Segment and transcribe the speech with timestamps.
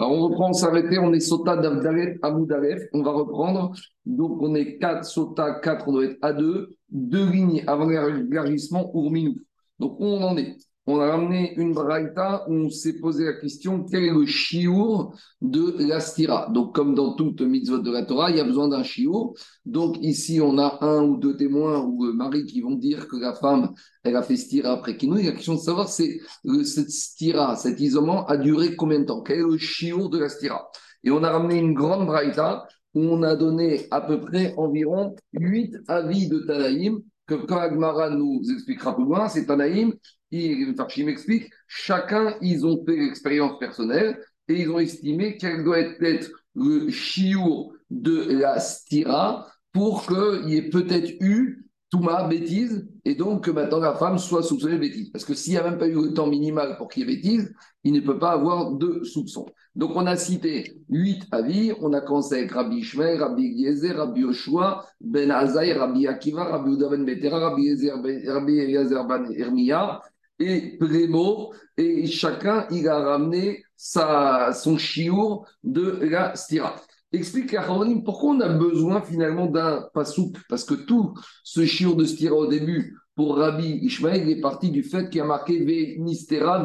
[0.00, 2.84] Alors, on reprend, on s'arrêtait, on est Sota d'Avdalet Amoudalef.
[2.94, 3.72] On va reprendre.
[4.06, 6.70] Donc, on est 4 Sota, 4, on doit être à 2.
[6.88, 9.34] Deux lignes avant l'élargissement, Urminou.
[9.78, 10.56] Donc, on en est?
[10.86, 15.14] On a ramené une braïta où on s'est posé la question quel est le chiour
[15.40, 16.48] de la stira?
[16.52, 19.34] Donc, comme dans toute mitzvot de la Torah, il y a besoin d'un chiour.
[19.66, 23.16] Donc, ici, on a un ou deux témoins ou le mari qui vont dire que
[23.16, 23.72] la femme,
[24.02, 25.24] elle a fait stira après Kinouï.
[25.24, 26.18] La question de savoir, c'est
[26.64, 29.22] cette stira, cet isolement, a duré combien de temps?
[29.22, 30.70] Quel est le chiour de la stira?
[31.04, 35.14] Et on a ramené une grande braïta où on a donné à peu près environ
[35.32, 37.00] huit avis de Tanaïm
[37.38, 39.92] que quand Agmara nous expliquera plus loin, c'est Tanaïm
[40.32, 46.30] il m'explique, chacun, ils ont fait l'expérience personnelle et ils ont estimé quel doit être
[46.54, 53.44] le chiour de la stira pour qu'il y ait peut-être eu Touma, bêtise, et donc
[53.44, 55.10] que maintenant la femme soit soupçonnée de bêtise.
[55.10, 57.16] Parce que s'il n'y a même pas eu le temps minimal pour qu'il y ait
[57.16, 59.46] bêtise, il ne peut pas avoir de soupçon.
[59.74, 64.20] Donc on a cité huit avis, on a commencé avec Rabbi Ishmael, Rabbi Yezer, Rabbi
[64.20, 67.94] Yoshua, Ben Azaï, Rabbi Akiva, Rabbi Uda ben Betera, Rabbi Yezer,
[68.26, 70.00] Rabbi Yezer ben Hermia,
[70.38, 76.76] et Prémo, et chacun, il a ramené sa, son chiour de la stira.
[77.12, 77.66] Explique à
[78.04, 82.46] pourquoi on a besoin finalement d'un pasouk Parce que tout ce chiour de stira au
[82.46, 86.64] début, pour Rabbi Ishmael, est parti du fait qu'il a marqué Ve Nistera.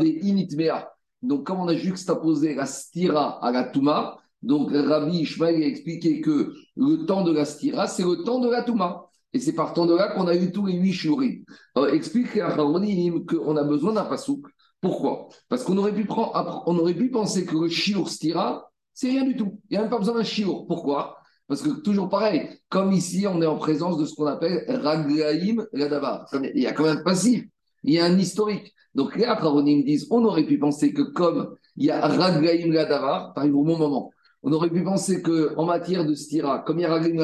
[1.23, 6.21] Donc, comme on a juxtaposé la stira à la Touma, donc Rabbi Ishmael a expliqué
[6.21, 9.05] que le temps de la stira, c'est le temps de la Touma.
[9.33, 11.43] Et c'est partant de là qu'on a eu tous les huit shurim.
[11.91, 14.47] explique à qu'on a besoin d'un pasouk.
[14.79, 15.27] Pourquoi?
[15.49, 19.61] Parce qu'on aurait pu aurait pu penser que le shiur stira, c'est rien du tout.
[19.69, 20.65] Il n'y a même pas besoin d'un shiur.
[20.65, 21.17] Pourquoi?
[21.47, 25.63] Parce que toujours pareil, comme ici, on est en présence de ce qu'on appelle raglaim
[25.73, 26.25] ladavar.
[26.33, 27.45] Il y a quand même un passif,
[27.83, 28.73] il y a un historique.
[28.95, 33.35] Donc les me disent, on aurait pu penser que comme il y a raglaim ladavar,
[33.35, 34.11] par exemple au bon moment,
[34.45, 37.17] on aurait pu penser qu'en matière de stira, comme il y a Raglim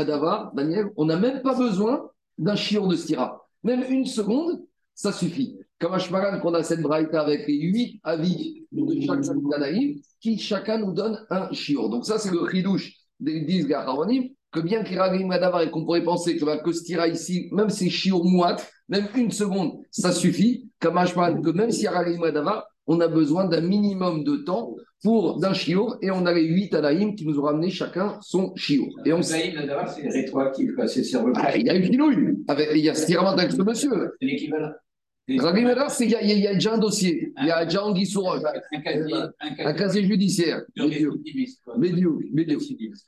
[0.56, 2.10] Daniel, on n'a même pas besoin
[2.40, 3.48] d'un chiot de stira.
[3.64, 4.64] Même une seconde,
[4.96, 5.60] ça suffit.
[5.82, 10.38] Comme à Shmaran, qu'on a cette braïta avec les huit avis de chaque Danaïm, qui
[10.38, 11.90] chacun nous donne un chiot.
[11.90, 15.84] Donc ça, c'est le ridouche des 10 Gaharonim, que bien qu'il y ait et qu'on
[15.84, 18.58] pourrait penser que, bah, que stira ici, même si c'est chiot mouat,
[18.90, 20.70] même une seconde, ça suffit.
[20.80, 22.22] Comme à que même s'il y a Raglim
[22.88, 26.76] on a besoin d'un minimum de temps pour d'un chiour, et on a les huit
[26.76, 28.88] anaïm qui nous ont ramené chacun son chiour.
[29.06, 29.54] Et on c'est
[30.10, 31.04] rétroactif, c'est
[31.36, 32.38] ah, Il y a eu Kinouille,
[32.76, 34.14] il y a ce avec ce monsieur.
[34.20, 34.74] C'est l'équivalent.
[35.28, 38.42] Il y, a déjà un dossier, il y a déjà Anguille Souroche,
[39.60, 40.62] un casier judiciaire.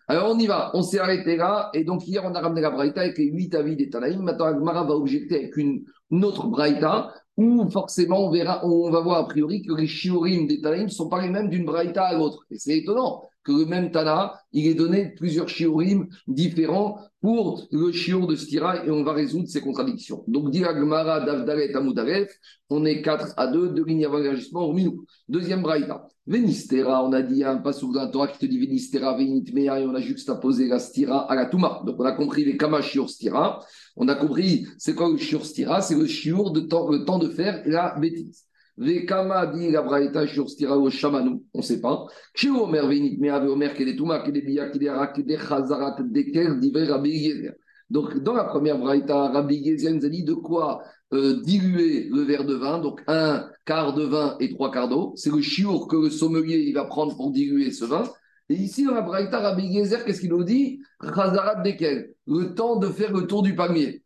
[0.07, 2.69] Alors on y va, on s'est arrêté là, et donc hier on a ramené la
[2.69, 4.21] Braïta avec les huit avis des Tanaïm.
[4.21, 9.17] Maintenant Agmara va objecter avec une, autre Braïta où forcément on verra, on va voir
[9.17, 12.13] a priori que les shiurim des Tanaïm ne sont pas les mêmes d'une braïta à
[12.13, 12.45] l'autre.
[12.51, 17.91] Et c'est étonnant que le même Tana, il ait donné plusieurs shiurim différents pour le
[17.91, 20.23] shiur de Stira et on va résoudre ces contradictions.
[20.27, 22.29] Donc, dit Gmara d'Avdalet Amoudaref,
[22.69, 25.05] on est 4 à 2, deux lignes avant l'agissement au minou.
[25.29, 26.05] Deuxième braïta.
[26.25, 29.93] Venistera, on a dit, un passage dans Torah qui te dit Venistera, Venitmea, et on
[29.93, 31.81] a juxtaposé la Stira à la Touma.
[31.85, 33.63] Donc, on a compris les Kama Shiur Stira.
[33.95, 37.29] On a compris, c'est quoi le Shiur Stira C'est le Shiur de le temps de
[37.29, 38.45] faire la bêtise.
[38.77, 42.05] Vekama dit la braïta Shiur Stira au Shamanou, on ne sait pas.
[42.33, 47.53] Shiur Omer, Venitmea, Omer, Kedetuma, Kedebia, Kedera, Kedechazarat, Deker, Diver, Rabbi Yezer.
[47.89, 50.81] Donc, dans la première braïta, Rabbi Yezer nous a dit de quoi
[51.13, 55.13] euh, diluer le verre de vin, donc un quart de vin et trois quarts d'eau.
[55.15, 58.03] C'est le chiour que le sommelier il va prendre pour diluer ce vin.
[58.49, 60.81] Et ici, dans la Braïta, Rabbi Gezer, qu'est-ce qu'il nous dit?
[61.01, 64.02] Chazarat Dekel, le temps de faire le tour du palmier.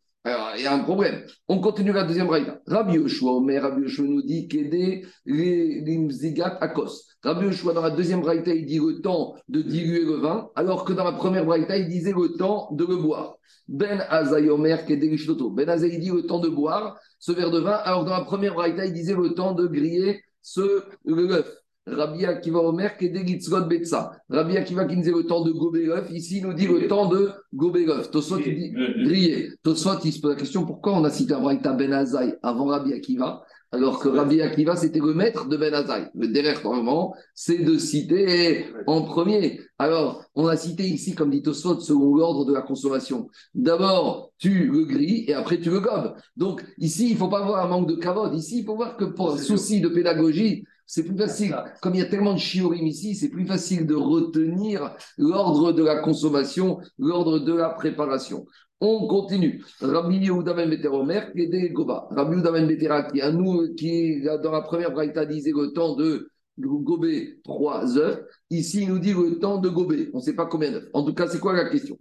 [0.56, 1.22] Il y a un problème.
[1.48, 2.60] On continue la deuxième braïta.
[2.66, 7.04] Rabbi Yoshua, mais Rabbi Yoshua nous dit qu'aider les limzigat akos.
[7.22, 10.84] Rabbi Yoshua, dans la deuxième braïta, il dit le temps de diluer le vin, alors
[10.84, 13.36] que dans la première braïta, il disait le temps de le boire.
[13.68, 18.04] Ben Azaï Omer Ben Azaï dit le temps de boire ce verre de vin, alors
[18.04, 21.48] dans la première braïta, il disait le temps de griller ce l'œuf.
[21.90, 24.12] Rabbi Akiva Omer Kedelitzrot Betsa.
[24.28, 26.88] Rabbi Akiva qui nous dit le temps de gober l'œuf, ici il nous dit le
[26.88, 28.10] temps de gober l'œuf.
[28.10, 29.50] Tosot il dit griller.
[29.62, 32.66] Tosot il se pose la question pourquoi on a cité un braïta Ben Azaï avant
[32.66, 36.08] Rabbi Akiva alors que Rabbi Akiva, c'était le maître de Ben Azaï.
[36.14, 39.60] Le derrière, normalement, c'est de citer en premier.
[39.78, 43.28] Alors, on a cité ici, comme dit Tosfot, selon l'ordre de la consommation.
[43.54, 46.14] D'abord, tu le grilles et après tu le gobes.
[46.36, 48.34] Donc, ici, il ne faut pas avoir un manque de cavote.
[48.34, 51.54] Ici, il faut voir que pour un souci de pédagogie, c'est plus facile.
[51.82, 55.84] Comme il y a tellement de chiorim ici, c'est plus facile de retenir l'ordre de
[55.84, 58.46] la consommation, l'ordre de la préparation.
[58.80, 59.62] On continue.
[59.80, 62.08] Rabbi Yehuda ben Beteromer, qui est Goba.
[62.10, 65.94] Rabbi Yehuda ben Betera, qui, à nous, qui dans la première braïta disait le temps
[65.94, 68.24] de gober trois œufs.
[68.50, 70.08] Ici, il nous dit le temps de gober.
[70.14, 70.88] On ne sait pas combien d'œufs.
[70.94, 71.98] En tout cas, c'est quoi la question?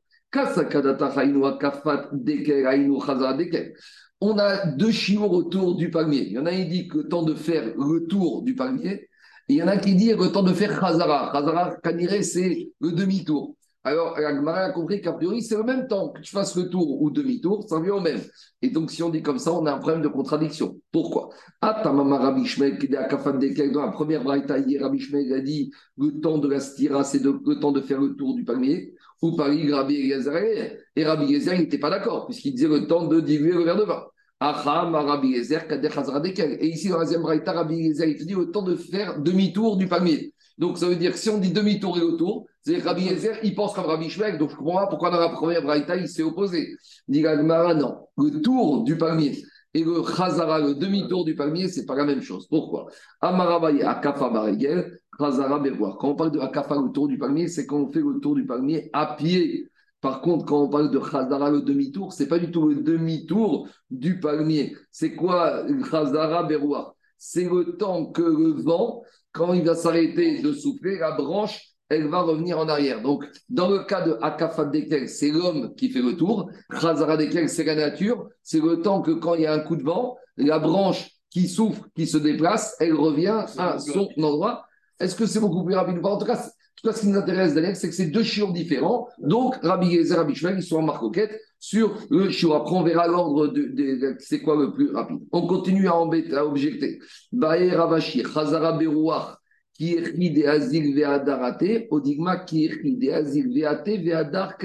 [4.22, 6.28] On a deux chiots autour du palmier.
[6.28, 9.10] Il y en a qui dit que le temps de faire le tour du palmier,
[9.50, 11.32] et il y en a qui dit le temps de faire Khazara.
[11.32, 11.78] Khazara,
[12.22, 13.56] c'est le demi-tour.
[13.88, 17.02] Alors, Agmara a compris qu'a priori, c'est le même temps que tu fasses le tour
[17.02, 18.20] ou demi-tour, ça revient au même.
[18.62, 20.78] Et donc, si on dit comme ça, on a un problème de contradiction.
[20.92, 21.30] Pourquoi?
[21.62, 25.02] Atamama Rabbi Shmuel, qui est à dans la première braïta, hier, Rabbi
[25.34, 28.44] a dit le temps de la stira, c'est le temps de faire le tour du
[28.44, 28.94] palmier.
[29.22, 30.78] Ou Paris, Rabbi Eliezer.
[30.96, 33.78] Et Rabbi Eliezer, il n'était pas d'accord, puisqu'il disait le temps de diluer le verre
[33.78, 34.06] de vin.
[36.60, 39.78] Et ici, dans la deuxième braïta, Rabbi Eliezer, il dit le temps de faire demi-tour
[39.78, 40.34] du palmier.
[40.58, 43.56] Donc, ça veut dire que si on dit demi-tour et autour, c'est Rabbi Yezer, il
[43.56, 46.76] pense comme Rabbi Shmuel, donc je comprends pourquoi dans la première braïta, il s'est opposé.
[47.08, 48.08] Dit Gagmara, non.
[48.18, 49.44] Le tour du palmier
[49.74, 52.48] et le Khazara, le demi-tour du palmier, c'est pas la même chose.
[52.48, 52.88] Pourquoi?
[53.22, 54.30] Amarabaye, Akafa
[55.18, 55.62] Khazara.
[56.00, 58.36] Quand on parle de Akafa, le tour du palmier, c'est quand on fait le tour
[58.36, 59.70] du palmier à pied.
[60.02, 63.68] Par contre, quand on parle de Khazara, le demi-tour, c'est pas du tout le demi-tour
[63.90, 64.76] du palmier.
[64.92, 69.02] C'est quoi Khazara Berboir C'est le temps que le vent
[69.38, 73.02] quand il va s'arrêter de souffler, la branche, elle va revenir en arrière.
[73.02, 76.50] Donc, dans le cas de Akafat Dekel, c'est l'homme qui fait le tour.
[76.72, 78.28] Khazara Dekel, c'est la nature.
[78.42, 81.48] C'est le temps que quand il y a un coup de vent, la branche qui
[81.48, 84.66] souffre, qui se déplace, elle revient à son endroit.
[85.00, 86.42] Est-ce que c'est beaucoup plus rapide En tout cas,
[86.78, 89.08] tout cas, ce qui nous intéresse, Daniel, c'est que c'est deux chiens différents.
[89.20, 92.54] Donc, Rabbi et Rabbi ils sont en marcoquette sur le chiot.
[92.54, 95.18] Après, on verra l'ordre de, c'est quoi le plus rapide.
[95.32, 97.00] On continue à, embêter, à objecter.
[97.32, 99.38] Bae Ravashi, Chazara Berouach,
[99.80, 104.56] est de Azil Veadarate, Odigma est de Azil Veate Veadar.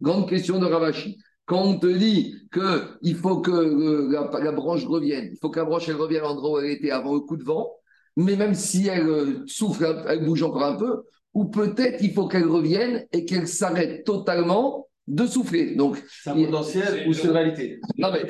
[0.00, 1.18] Grande question de Ravashi.
[1.44, 5.66] Quand on te dit qu'il faut que euh, la, branche revienne, il faut que la
[5.66, 7.68] branche elle revienne à l'endroit où elle était avant le coup de vent,
[8.16, 11.02] mais même si elle euh, souffre, elle bouge encore un peu,
[11.34, 15.74] ou peut-être il faut qu'elle revienne et qu'elle s'arrête totalement de souffler.
[15.74, 18.24] Donc, c'est un potentiel ou c'est une réalité Non, mais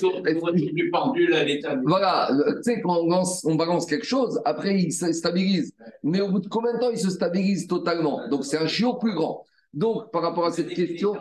[0.73, 1.77] du pendule à l'état.
[1.85, 5.75] Voilà, tu sais, quand on, lance, on balance quelque chose, après il se stabilise.
[6.03, 8.27] Mais au bout de combien de temps il se stabilise totalement?
[8.29, 9.45] Donc, c'est un chiot plus grand.
[9.75, 11.15] Donc, par rapport à cette question,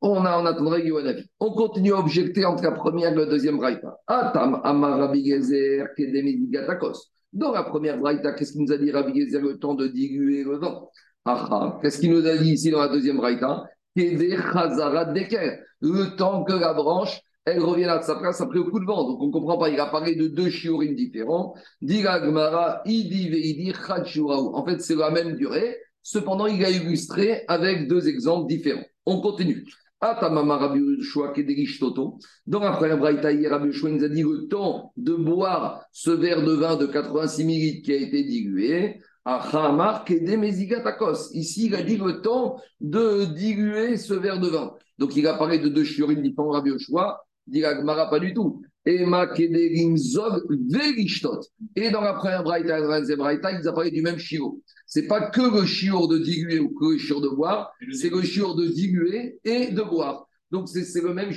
[0.00, 1.30] on, a, on attendrait Yohanavi.
[1.38, 3.96] On continue à objecter entre la première et la deuxième braïta.
[4.08, 7.12] Atam, Amarabi Gezer, Kedemidigatakos.
[7.32, 10.42] Dans la première braïta, qu'est-ce qu'il nous a dit Rabbi Gezer le temps de diluer
[10.42, 10.90] le vent?
[11.80, 13.66] Qu'est-ce qu'il nous a dit ici dans la deuxième braïta?
[13.94, 19.08] Le temps que la branche, elle revient à sa place après le coup de vent.
[19.08, 21.54] Donc on ne comprend pas, il a parlé de deux shiurim différents.
[24.54, 25.76] En fait, c'est la même durée.
[26.02, 28.84] Cependant, il a illustré avec deux exemples différents.
[29.06, 29.64] On continue.
[30.02, 30.12] Dans
[32.60, 36.76] la première braïta, Rabbi nous a dit le temps de boire ce verre de vin
[36.76, 39.02] de 86 ml qui a été dilué.
[41.34, 44.72] Ici, il a dit le temps de diluer ce verre de vin.
[44.98, 47.22] Donc, il a parlé de deux chiorines différents, Rabbi Yoshua.
[47.46, 48.62] Dit pas du tout.
[48.86, 49.10] Et dans
[52.00, 54.62] la première braïta ils parlé du même chiot.
[54.86, 58.22] C'est pas que le chiot de diluer ou que le chiot de boire, c'est le
[58.22, 60.26] chiot de diluer et de boire.
[60.50, 61.32] Donc, c'est le même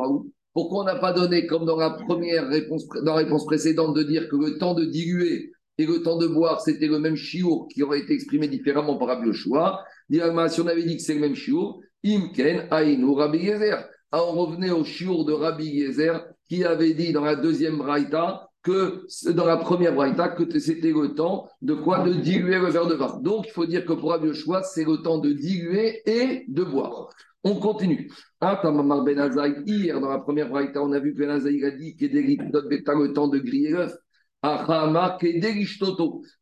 [0.00, 0.32] Raoult.
[0.54, 4.28] Pourquoi on n'a pas donné, comme dans la première réponse, dans réponse précédente, de dire
[4.28, 7.82] que le temps de diluer et le temps de boire, c'était le même chiour qui
[7.82, 9.84] aurait été exprimé différemment par Rabbi Yoshua?
[10.10, 13.86] Si on avait dit que c'est le même chiour, Imken, Aïnou, Rabbi Yezer.
[14.12, 19.06] On revenait au chiour de Rabbi Yezer qui avait dit dans la deuxième braïta que
[19.30, 22.00] dans la première braïta que c'était le temps de quoi?
[22.00, 23.20] De diluer le verre de vin.
[23.20, 26.64] Donc il faut dire que pour Rabbi Yoshua, c'est le temps de diluer et de
[26.64, 27.08] boire.
[27.44, 28.10] On continue.
[28.40, 32.12] Ah, ben hier, dans la première braïta, on a vu que Ben a dit qu'il
[32.12, 33.94] le temps de griller l'œuf.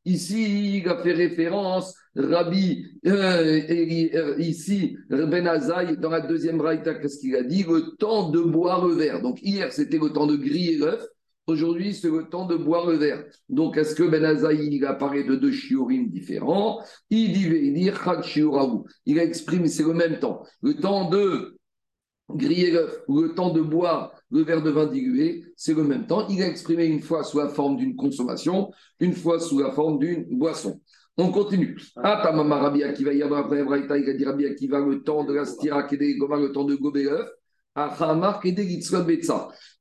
[0.05, 6.95] Ici, il a fait référence, Rabbi, euh, euh, ici, Ben Azaï, dans la deuxième braïta,
[6.95, 7.62] qu'est-ce qu'il a dit?
[7.62, 9.23] Le temps de boire le verre.
[9.23, 11.07] Donc, hier, c'était le temps de griller l'œuf.
[11.47, 13.25] Aujourd'hui, c'est le temps de boire le verre.
[13.49, 16.83] Donc, est-ce que Ben Azaï, il a parlé de deux shiurim différents?
[17.09, 17.91] Il dit, il dit,
[19.07, 20.43] Il a exprimé, c'est le même temps.
[20.61, 21.56] Le temps de
[22.28, 26.06] griller l'œuf ou le temps de boire le verre de vin dilué, c'est le même
[26.06, 26.26] temps.
[26.28, 29.99] Il a exprimé une fois sous la forme d'une consommation, une fois sous la forme
[29.99, 30.80] d'une boisson.
[31.16, 31.78] On continue.
[31.97, 35.02] Ah, ta maman Rabbi Akiva, dans la première braïta, il a dit Rabbi Akiva, le
[35.02, 37.28] temps de la stira, le temps de gober l'œuf.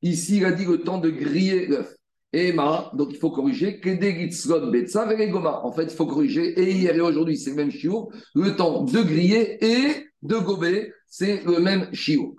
[0.02, 1.96] Ici, il a dit le temps de griller l'œuf.
[2.32, 3.80] Emma, donc il faut corriger.
[3.84, 6.60] En fait, il faut corriger.
[6.60, 8.12] Et hier et aujourd'hui, c'est le même chiot.
[8.34, 12.36] Le temps de griller et de gober, c'est le même chiot.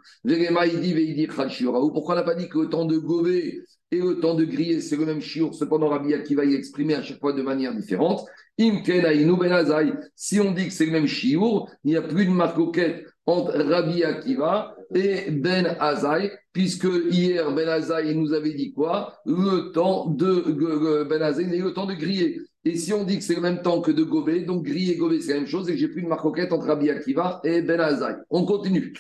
[1.93, 4.81] Pourquoi on n'a pas dit que le temps de gober et le temps de griller,
[4.81, 8.27] c'est le même chiot Cependant, Rabbi Akiva y exprimer à chaque fois de manière différente.
[8.59, 13.07] Ben si on dit que c'est le même chiot, il n'y a plus de marcoquette
[13.27, 19.19] entre Rabbi Akiva et Ben Azaï, puisque hier Ben Azaï nous avait dit quoi?
[19.27, 22.41] Le temps de Ben Azaï, le temps de griller.
[22.67, 24.97] Et si on dit que c'est le même temps que de gober, donc griller et
[24.97, 27.63] gober, c'est la même chose, et que j'ai plus de marcoquette entre Rabbi Akiva et
[27.63, 28.17] Ben Azaï.
[28.29, 28.93] On continue.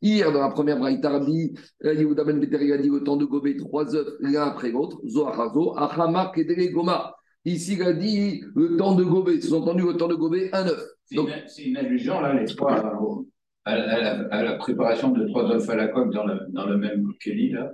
[0.00, 1.52] Hier, dans la première braïta, Rabbi
[1.84, 5.02] Yehuda Ben Betera a dit le temps de gober trois œufs l'un après l'autre.
[5.06, 7.14] Zohachazo, Achama Kedere Goma.
[7.44, 9.38] Ici, il a dit le temps de gober.
[9.42, 10.82] Sous-entendu, le temps de gober, un œuf.
[11.04, 12.72] C'est une, allusion, là, les trois,
[13.66, 17.06] à, à, la, préparation de trois œufs à la coque dans le, dans le même
[17.22, 17.70] Kelly, là?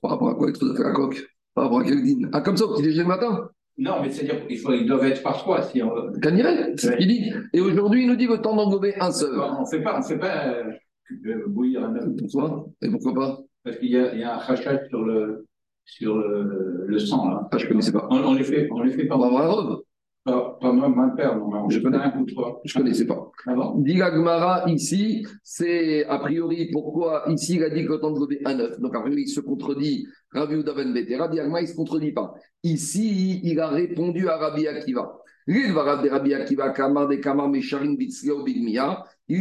[0.00, 1.22] Par rapport à quoi, les trois œufs à la coque?
[1.54, 1.84] Par rapport à
[2.32, 5.38] Ah, comme ça, au petit déjeuner le matin non, mais c'est-à-dire qu'ils doivent être par
[5.38, 5.62] trois.
[5.62, 5.90] Si on...
[6.22, 7.32] c'est ce qu'il dit.
[7.54, 9.38] Et aujourd'hui, il nous dit le temps d'englober un seul.
[9.38, 12.04] On ne fait pas, on fait pas euh, bouillir un œuf.
[12.18, 15.46] Pourquoi Et pourquoi pas Parce qu'il y, y, a un rachat sur le,
[15.86, 17.30] sur le, le sang.
[17.30, 17.48] Là.
[17.50, 18.06] Ah, je ne connaissais pas.
[18.10, 19.16] On, on, les fait, on les fait pas.
[19.16, 19.78] On va avoir un.
[20.24, 21.68] Pas, pas même père, non.
[21.68, 22.60] Je connais un ou trois.
[22.64, 23.30] Je ne connaissais pas.
[23.46, 28.38] Ah Gmara, ici, c'est a priori pourquoi ici il a dit que le temps de
[28.44, 28.78] un œuf.
[28.78, 30.06] Donc a priori il se contredit.
[30.32, 32.34] Rabbi Udaven Betera, Diagma, il ne se contredit pas.
[32.62, 35.18] Ici, il a répondu à Rabbi Akiva.
[35.46, 35.76] Il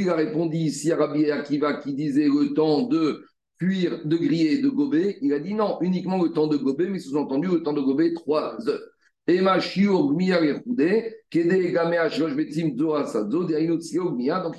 [0.09, 3.23] a répondu ici à Rabbi Akiva qui disait le temps de
[3.59, 5.17] cuire, de griller, de gober.
[5.21, 8.13] Il a dit non, uniquement le temps de gober, mais sous-entendu le temps de gober
[9.27, 9.39] Donc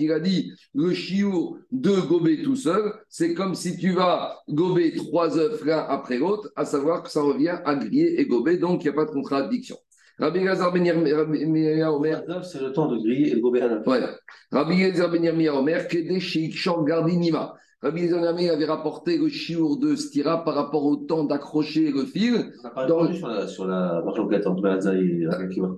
[0.00, 4.94] il a dit le chiot de gober tout seul, c'est comme si tu vas gober
[4.94, 8.84] trois œufs l'un après l'autre, à savoir que ça revient à griller et gober, donc
[8.84, 9.76] il n'y a pas de contradiction.
[10.18, 10.88] Rabbi Gazar Ben
[11.88, 12.22] Omer.
[12.44, 13.84] C'est le temps de griller et de gober un œuf.
[14.52, 17.54] Rabbi Gazar Ben Omer, Kede Sheikh Gardinima.
[17.82, 22.52] Rabbi Zanami avait rapporté le chiour de Stira par rapport au temps d'accrocher le fil.
[22.62, 23.12] N'a pas dans...
[23.12, 25.76] sur la, sur la marque entre et Akiva.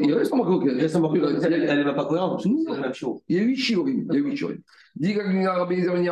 [0.00, 2.46] Il reste en marque Il reste en marque Elle n'est pas cohérente.
[2.46, 4.06] Il y a huit chiourim.
[4.10, 4.58] Il y a huit chiourim.
[4.96, 6.08] Dit Rabbi Zanami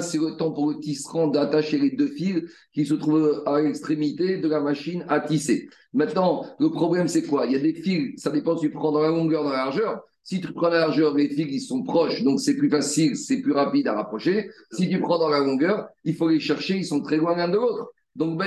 [0.00, 4.38] c'est le temps pour le tisserand d'attacher les deux fils qui se trouvent à l'extrémité
[4.38, 5.68] de la machine à tisser.
[5.92, 7.44] Maintenant, le problème, c'est quoi?
[7.46, 9.56] Il y a des fils, ça dépend si tu prends dans la longueur, dans la
[9.56, 10.00] largeur.
[10.24, 13.42] Si tu prends la largeur, les fils ils sont proches, donc c'est plus facile, c'est
[13.42, 14.50] plus rapide à rapprocher.
[14.72, 17.48] Si tu prends dans la longueur, il faut les chercher, ils sont très loin l'un
[17.48, 17.92] de l'autre.
[18.16, 18.40] Donc,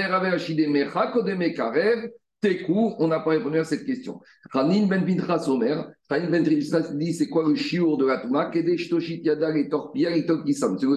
[2.39, 4.21] Tekou, on n'a pas répondu à cette question.
[4.53, 8.51] Khanin ben Pintras Omer, Khanin ben dit c'est quoi le chiour de la Touma?
[8.53, 8.77] C'est le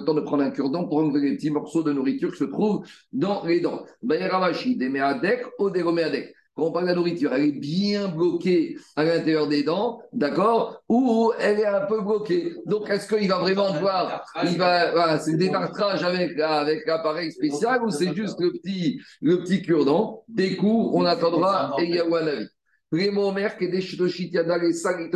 [0.05, 2.85] temps de prendre un cure-dent pour enlever les petits morceaux de nourriture qui se trouvent
[3.11, 3.83] dans les dents.
[4.03, 6.35] Bayeravashi, des Meadek ou des Romeadek.
[6.55, 10.81] Quand on parle de la nourriture, elle est bien bloquée à l'intérieur des dents, d'accord?
[10.89, 12.55] Ou elle est un peu bloquée.
[12.65, 17.31] Donc, est-ce qu'il va vraiment voir Il va, voilà, c'est des détartrage avec, avec l'appareil
[17.31, 20.25] spécial ou c'est juste le petit, le petit cure-dent?
[20.27, 22.47] Des coups, on attendra et il y a un avis.
[22.91, 25.09] Primo qui est les sacs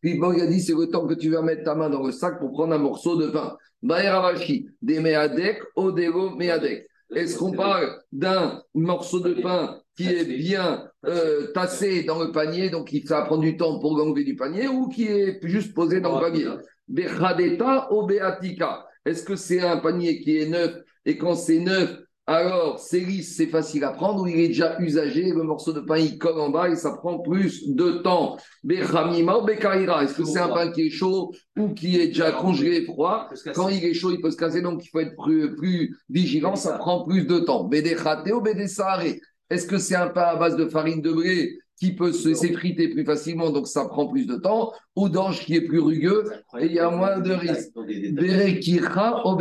[0.00, 2.02] Puis bon, il a dit c'est le temps que tu vas mettre ta main dans
[2.02, 3.54] le sac pour prendre un morceau de pain.
[3.82, 6.86] Baeravashi, des meadek, odego meadek.
[7.14, 12.70] Est-ce qu'on parle d'un morceau de pain qui est bien euh, tassé dans le panier,
[12.70, 16.00] donc il va prendre du temps pour l'enlever du panier, ou qui est juste posé
[16.00, 16.48] dans le panier.
[16.88, 20.76] Bechadeta ou Beatika Est-ce que c'est un panier qui est neuf
[21.06, 24.76] et quand c'est neuf, alors c'est lisse, c'est facile à prendre, ou il est déjà
[24.80, 28.36] usagé, le morceau de pain il colle en bas et ça prend plus de temps?
[28.64, 32.32] Bechamima ou Bekaira Est-ce que c'est un pain qui est chaud ou qui est déjà
[32.32, 33.28] congelé froid?
[33.54, 36.56] Quand il est chaud, il peut se casser, donc il faut être plus, plus vigilant,
[36.56, 37.62] ça prend plus de temps.
[37.62, 39.04] Bedechate ou Bedesare
[39.50, 43.04] est-ce que c'est un pain à base de farine de blé qui peut s'effriter plus
[43.04, 46.24] facilement, donc ça prend plus de temps, ou d'ange qui est plus rugueux
[46.58, 47.70] et il y a moins de risques.
[47.76, 49.36] On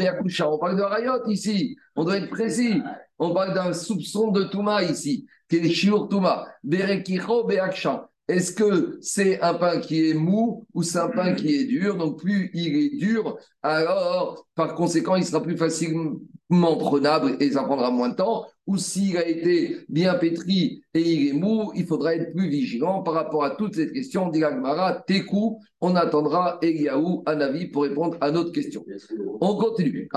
[0.58, 2.82] parle de rayot ici, on doit être précis.
[3.18, 6.46] On parle d'un soupçon de Touma ici, qui est Shiur Touma.
[8.28, 11.96] Est-ce que c'est un pain qui est mou ou c'est un pain qui est dur?
[11.96, 16.20] Donc plus il est dur, alors par conséquent il sera plus facilement
[16.50, 21.30] prenable et ça prendra moins de temps ou s'il a été bien pétri et il
[21.30, 24.30] est mou, il faudra être plus vigilant par rapport à toutes ces questions.
[24.30, 24.44] Dit
[25.08, 28.84] Tekou, on attendra Eliaou, un avis pour répondre à notre question.
[29.40, 30.10] On continue.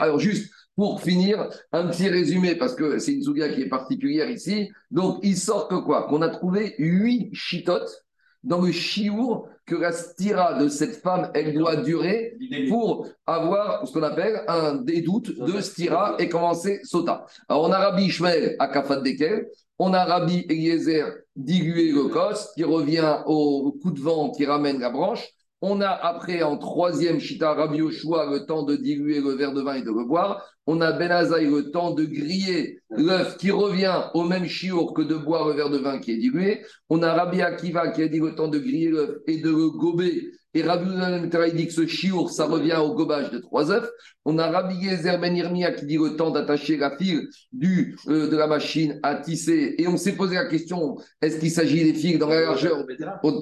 [0.00, 4.30] Alors, juste pour finir, un petit résumé, parce que c'est une souga qui est particulière
[4.30, 4.68] ici.
[4.90, 6.06] Donc, il sort que quoi?
[6.08, 8.04] Qu'on a trouvé huit chitotes
[8.44, 12.34] dans le chiour que la stira de cette femme, elle doit durer
[12.68, 17.26] pour avoir ce qu'on appelle un des doutes de stira et commencer sota.
[17.48, 19.46] Alors on a Rabbi Ishmael à Kafat Dekel,
[19.78, 21.04] on a Rabbi Eliezer
[21.36, 25.28] dilué le cos qui revient au coup de vent qui ramène la branche.
[25.60, 29.60] On a après en troisième Shita Rabbi Yoshua le temps de diluer le verre de
[29.60, 30.44] vin et de le boire.
[30.70, 35.00] On a Ben Azaï le temps de griller l'œuf qui revient au même chiour que
[35.00, 36.60] de boire le verre de vin qui est dilué.
[36.90, 39.70] On a Rabbi Akiva qui a dit le temps de griller l'œuf et de le
[39.70, 40.30] gober.
[40.52, 43.88] Et Rabbi Uzanem dit que ce chiour, ça revient au gobage de trois œufs.
[44.26, 48.28] On a Rabbi Yezer Ben Irmia qui dit le temps d'attacher la file du, euh,
[48.28, 49.74] de la machine à tisser.
[49.78, 52.84] Et on s'est posé la question est-ce qu'il s'agit des fils dans la largeur?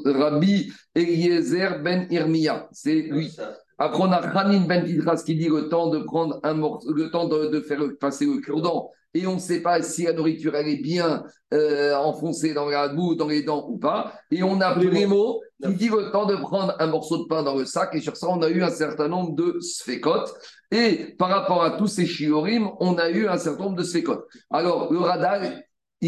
[0.04, 3.36] Rabbi Eliezer Ben Irmia, c'est lui.
[3.78, 7.10] Après, on a Khanin Ben Tidras qui dit le temps de prendre un morceau, le
[7.10, 8.90] temps de, faire passer le cure-dent.
[9.14, 12.88] Et on ne sait pas si la nourriture elle est bien euh, enfoncée dans la
[12.88, 14.12] boue, dans les dents ou pas.
[14.30, 17.54] Et on a Primo qui dit le temps de prendre un morceau de pain dans
[17.54, 17.94] le sac.
[17.94, 20.34] Et sur ça, on a eu un certain nombre de sphécotes.
[20.70, 24.26] Et par rapport à tous ces chiorim, on a eu un certain nombre de sphécotes.
[24.50, 25.40] Alors, le radar,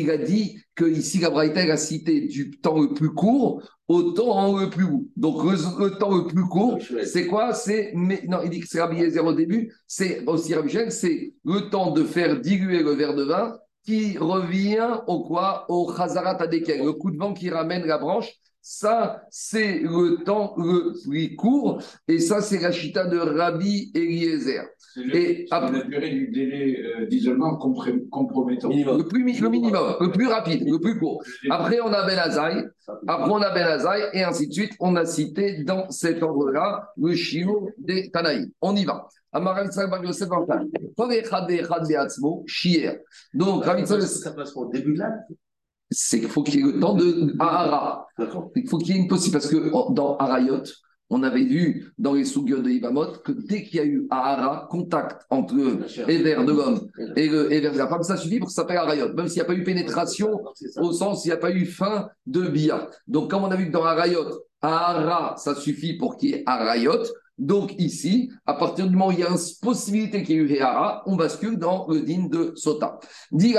[0.00, 4.12] il a dit que ici la Braïta a cité du temps le plus court au
[4.12, 5.08] temps le plus haut.
[5.16, 7.54] Donc le, temps le plus court, c'est quoi?
[7.54, 11.92] C'est non, il dit que c'est Rabbi au début, c'est aussi Rabbi c'est le temps
[11.92, 15.64] de faire diluer le verre de vin qui revient au quoi?
[15.70, 20.54] Au Chazarat Adekel, le coup de vent qui ramène la branche ça, c'est le temps
[20.58, 24.64] le plus court, et ça, c'est la chita de Rabbi Eliezer.
[25.12, 28.68] Et après, la durée du délai euh, d'isolement compromettant.
[28.68, 31.22] Le, plus, le minimum, le plus rapide, le plus court.
[31.50, 32.64] Après, on a Ben Azaï,
[33.06, 34.72] après, on a Ben Azaï, et ainsi de suite.
[34.80, 38.46] On a cité dans cet ordre-là le chiot des Tanaï.
[38.60, 39.08] On y va.
[43.34, 45.20] Donc, Rabbi Ça passe au début de l'âge
[45.90, 48.06] c'est qu'il faut qu'il y ait le temps de Ahara.
[48.56, 49.38] Il faut qu'il y ait une possibilité.
[49.38, 50.62] Parce que dans Arayot,
[51.10, 54.68] on avait vu dans les Sugyot de Ibamot que dès qu'il y a eu Ahara,
[54.70, 55.54] contact entre
[56.06, 59.14] Ever de l'homme et Ever de la femme, ça suffit pour que ça s'appelle Arayot.
[59.14, 60.30] Même s'il n'y a pas eu pénétration,
[60.76, 62.88] au sens il n'y a pas eu fin de Bia.
[63.06, 64.26] Donc, comme on a vu que dans Arayot,
[64.60, 67.04] Ahara, ça suffit pour qu'il y ait Arayot.
[67.38, 70.58] Donc ici, à partir du moment où il y a une possibilité qu'il y ait
[70.58, 70.62] eu
[71.06, 72.98] on bascule dans le din de Sota.
[73.30, 73.56] Il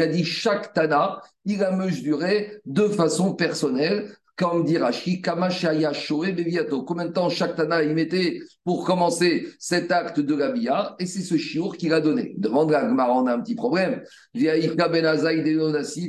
[0.00, 6.32] a dit chaque Tana, il a mesuré de façon personnelle comme dit Rashi, Kamashaya Shoe
[6.32, 6.82] Beviato.
[6.82, 10.94] Combien de temps chaque Tana mettait pour commencer cet acte de la Bia?
[10.98, 12.34] Et c'est ce chiour qu'il a donné.
[12.36, 14.02] Demande à Gmara, on a un petit problème.
[14.34, 15.16] Ben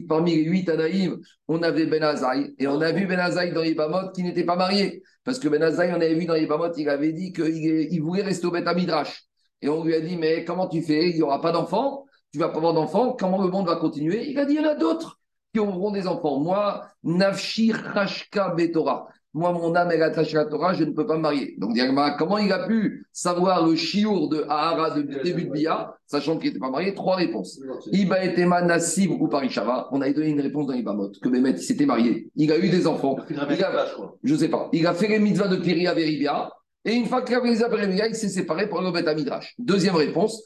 [0.09, 2.53] parmi les huit Tanaïm, on avait Ben Azaï.
[2.59, 5.03] Et on a vu Ben Azaï dans Ibamot qui n'était pas marié.
[5.23, 8.45] Parce que Ben Azaï, on avait vu dans Ibamot, il avait dit qu'il voulait rester
[8.45, 9.23] au Beth Midrash.
[9.61, 11.09] Et on lui a dit, mais comment tu fais?
[11.09, 14.29] Il n'y aura pas d'enfants Tu vas pas avoir d'enfants Comment le monde va continuer?
[14.29, 15.16] Il a dit, il y en a d'autres
[15.57, 16.39] qui auront des enfants.
[16.39, 19.07] Moi, Nafshi Rashka Betora.
[19.33, 21.55] Moi, mon âme est attachée à la Torah, je ne peux pas me marier.
[21.59, 21.77] Donc,
[22.17, 26.47] comment il a pu savoir le chiour de Ahara de début de Bia, sachant qu'il
[26.49, 26.95] n'était pas marié?
[26.95, 27.59] Trois réponses.
[27.91, 29.89] Iba Etema Nassib ou Parishava.
[29.91, 32.29] On a donné une réponse dans Ibamot, que Bémet, il s'était marié.
[32.35, 33.17] Il a eu des enfants.
[33.29, 33.85] Il a,
[34.23, 34.69] je ne sais pas.
[34.73, 36.49] Il a fait les mitzvahs de Piria Veribia.
[36.85, 39.53] Et une fois qu'il a fait les Veribia, il s'est séparé pour le Bet Midrash.
[39.59, 40.43] Deuxième réponse.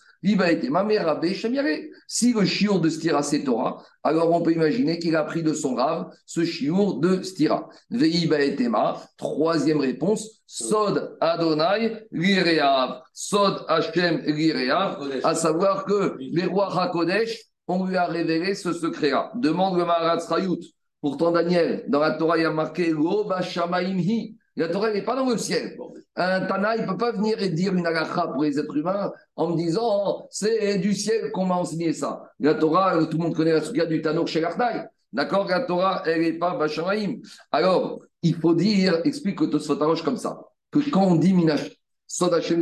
[2.07, 5.53] Si le chiour de Stira c'est Torah, alors on peut imaginer qu'il a pris de
[5.53, 7.69] son rave ce chiour de Stira.
[7.91, 13.01] Etema, troisième réponse, Sod Adonai Lireav.
[13.13, 19.31] Sod Hashem Lireav, à savoir que les rois Hakodesh, on lui a révélé ce secret-là.
[19.35, 20.59] Demande le Maharat Rayut.
[21.01, 24.37] Pourtant, Daniel, dans la Torah, il y a marqué Lo Bashamaimhi.
[24.55, 25.77] La Torah n'est pas dans le ciel.
[26.15, 29.11] Un Tana, il ne peut pas venir et dire une halakha pour les êtres humains
[29.35, 32.23] en me disant oh, c'est du ciel qu'on m'a enseigné ça.
[32.39, 34.41] La Torah, tout le monde connaît la souga du Tanor chez
[35.13, 37.21] D'accord La Torah, elle n'est pas Bachamaïm.
[37.51, 41.71] Alors, il faut dire, explique que Tosfotaroche comme ça, que quand on dit Minash
[42.07, 42.61] Sodachem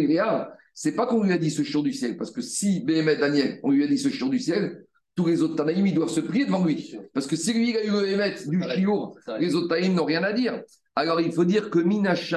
[0.73, 3.59] c'est pas qu'on lui a dit ce jour du ciel, parce que si Béhémet Daniel,
[3.63, 6.21] on lui a dit ce jour du ciel, tous les autres Tanaïm, ils doivent se
[6.21, 6.95] prier devant lui.
[7.13, 10.05] Parce que si lui, il a eu le Béhémet du Chiour, les autres Tanaïm n'ont
[10.05, 10.61] rien à dire.
[10.99, 12.35] Alors, il faut dire que Minash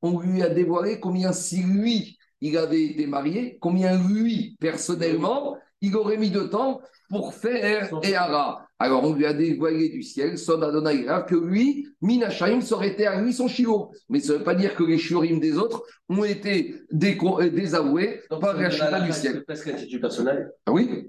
[0.00, 5.94] on lui a dévoilé combien si lui, il avait été marié, combien lui, personnellement, il
[5.94, 8.66] aurait mis de temps pour faire Ehara.
[8.78, 13.20] Alors on lui a dévoilé du ciel, Son Adonai, que lui, Minashaim, serait été à
[13.20, 13.90] lui son chiot.
[14.08, 18.22] Mais ça ne veut pas dire que les chiorim des autres ont été euh, désavoués
[18.30, 19.34] par la du ciel.
[19.34, 20.52] C'est presque attitude personnelle.
[20.64, 21.06] Ah oui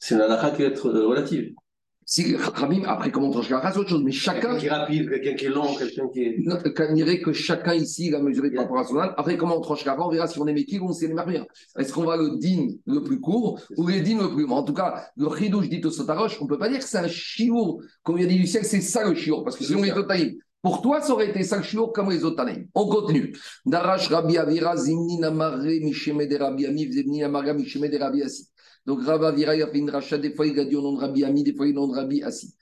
[0.00, 1.54] C'est une halakha qui être euh, relative.
[2.04, 4.40] Si Rabim, après comment on tranche la c'est autre chose, mais chacun.
[4.40, 6.36] Quelqu'un qui est rapide, quelqu'un qui est lent, quelqu'un qui est.
[6.44, 8.98] Non, On dirait que chacun ici il a mesuré par rapport à son.
[8.98, 11.14] Après, comment on tranche la on verra si on est métier ou on sait les
[11.14, 11.46] marmières.
[11.78, 14.64] Est-ce qu'on va le din le plus court ou le din le plus long En
[14.64, 17.08] tout cas, le chidouche dit au sotaroche, on ne peut pas dire que c'est un
[17.08, 19.92] chiour, comme il a dit du ciel, c'est ça le chiour, parce que sinon, les
[19.92, 20.34] totaïm.
[20.62, 22.68] Pour toi, ça aurait été ça le chiour comme les autres années.
[22.74, 23.36] On continue.
[23.66, 28.46] Darash Rabbi Avira, Zimni Namare, Misheme de Rabbi Amif, Zimni Namara, Misheme de Rabbi Assi.
[28.86, 30.94] Donc Rabbi Avira, il a fait une rachat, des fois il a dit au nom
[30.94, 32.54] de Rabbi Ami, des fois il a dit au nom de Rabbi Assi.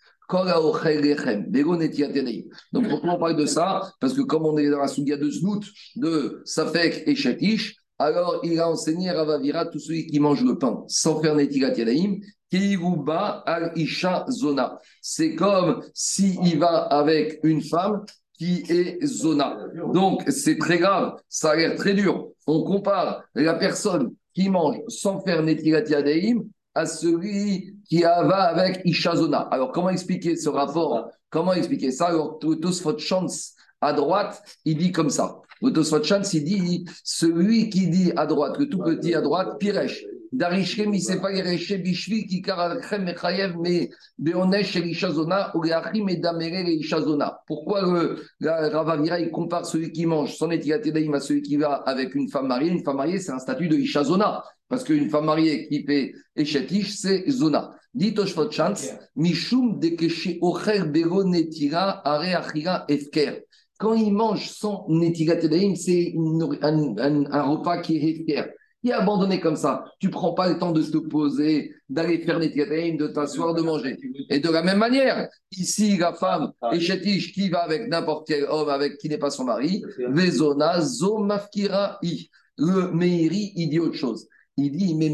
[2.72, 3.92] Donc pourquoi on parle de ça?
[4.00, 5.64] Parce que comme on est dans la souga de Znout,
[5.96, 10.56] de Safek et Shatish, alors il a enseigné à Ravavira, tout celui qui mange le
[10.56, 14.78] pain sans faire Netilat Yadaim, Kiruba al Isha Zona.
[15.02, 18.04] C'est comme s'il va avec une femme
[18.38, 19.58] qui est Zona.
[19.92, 22.28] Donc c'est très grave, ça a l'air très dur.
[22.46, 28.80] On compare la personne qui mange sans faire Netilat Yadaim à celui qui va avec
[28.84, 29.40] Ishazona.
[29.50, 31.10] Alors, comment expliquer ce rapport?
[31.28, 32.06] Comment expliquer ça?
[32.06, 35.40] Alors, Tosfot Chance à droite, il dit comme ça.
[35.74, 40.04] Tosfot Chance, il dit celui qui dit à droite, le tout petit à droite, Piresh.
[40.32, 46.08] Darishkem, il sait pas Yereche Bishvi, qui karachem mechayev, mais Beonesh et Ishazona, ou Leachim
[46.08, 47.40] et Damere et Ishazona.
[47.48, 52.14] Pourquoi le, Ravavira, il compare celui qui mange son étigatédaïm à celui qui va avec
[52.14, 52.70] une femme mariée?
[52.70, 54.44] Une femme mariée, c'est un statut de Ishazona.
[54.68, 57.72] Parce qu'une femme mariée qui fait Echetish, c'est Zona.
[57.92, 58.14] Dit
[58.52, 59.96] Chance, Mishum de
[60.42, 63.40] Ocher Bego Netira Are Achira Efker.
[63.80, 66.14] Quand il mange son Netira Tedaim, c'est
[66.60, 68.50] un, un, un, repas qui est Efker.
[68.82, 69.86] Il est abandonné comme ça.
[69.98, 73.54] Tu ne prends pas le temps de te poser, d'aller faire Netira Tedaim, de t'asseoir,
[73.54, 73.96] de manger.
[74.28, 78.68] Et de la même manière, ici, la femme Echetish qui va avec n'importe quel homme
[78.68, 82.28] avec qui n'est pas son mari, Vezona Zomafkira I.
[82.58, 84.28] Le Meiri, il dit autre chose.
[84.56, 85.08] Il dit, mais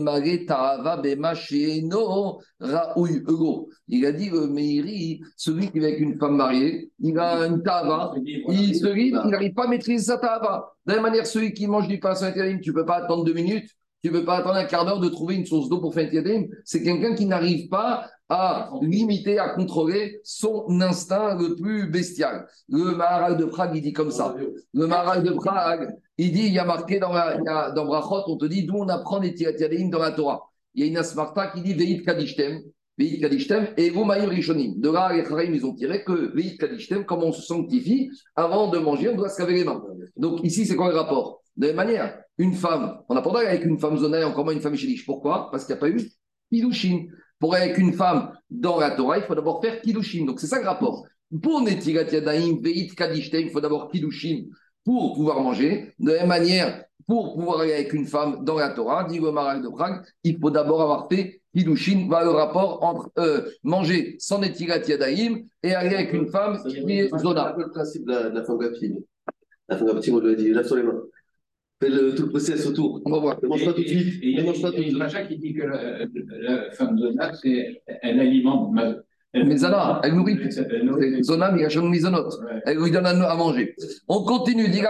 [3.89, 7.63] Il a dit, le Meiri, celui qui est avec une femme mariée, il a une
[7.63, 10.73] tava, il se il n'arrive pas à maîtriser sa tava.
[10.85, 13.25] De la même manière, celui qui mange du pain saint tu ne peux pas attendre
[13.25, 13.69] deux minutes,
[14.03, 16.11] tu ne peux pas attendre un quart d'heure de trouver une source d'eau pour faire
[16.13, 22.47] un C'est quelqu'un qui n'arrive pas à limiter, à contrôler son instinct le plus bestial.
[22.69, 24.35] Le Maharal de Prague, il dit comme ça.
[24.75, 28.37] Le Maharal de Prague, il dit, il y a marqué dans, la, dans Brachot, on
[28.37, 30.43] te dit d'où on apprend les Tiratiadeim dans la Torah.
[30.75, 32.63] Il y a une asmarta qui dit Veit Kadishtem,
[32.99, 34.75] Veit Kadishtem, et vous Rishonim.
[34.79, 38.69] De là, les Kharim, ils ont tiré que Veit Kadishtem, comme on se sanctifie, avant
[38.69, 39.83] de manger, on doit se laver les mains.
[40.17, 41.43] Donc ici, c'est quoi le rapport?
[41.57, 44.53] De la même manière, une femme, on n'a pas avec une femme zonée, encore moins
[44.53, 45.07] une femme chéliche.
[45.07, 45.51] Pourquoi?
[45.51, 46.01] Parce qu'il n'y a pas eu
[46.51, 47.07] Kiddushin.
[47.39, 50.25] Pour aller avec une femme dans la Torah, il faut d'abord faire Kiddushin.
[50.25, 51.07] Donc c'est ça le rapport.
[51.43, 54.45] Pour Netirat Yadaim, Veit Kadishtem, il faut d'abord Kiddushin
[54.85, 55.93] pour pouvoir manger.
[55.99, 59.33] De la même manière, pour pouvoir aller avec une femme dans la Torah, dit le
[59.33, 64.17] Maral de Prague, il faut d'abord avoir fait Hiddushin, va le rapport entre euh, manger
[64.19, 67.55] sans étirat yadaïm et aller avec une femme qui est zona.
[67.57, 68.59] C'est le principe de la, de la femme.
[69.69, 71.01] La femme on lui a dit, lave sur les mains.
[71.81, 73.03] Fais le, tout le process autour.
[73.05, 73.39] On va voir.
[73.43, 74.15] Ne mange pas tout de suite.
[74.23, 76.07] Il y a une rachat qui dit que la,
[76.41, 77.33] la femme zona,
[78.03, 78.75] elle alimente
[79.45, 80.39] mais Zana, elle nourrit.
[81.23, 82.29] Zona, Mizonot.
[82.65, 83.75] Elle lui donne à manger.
[84.09, 84.81] On continue, dit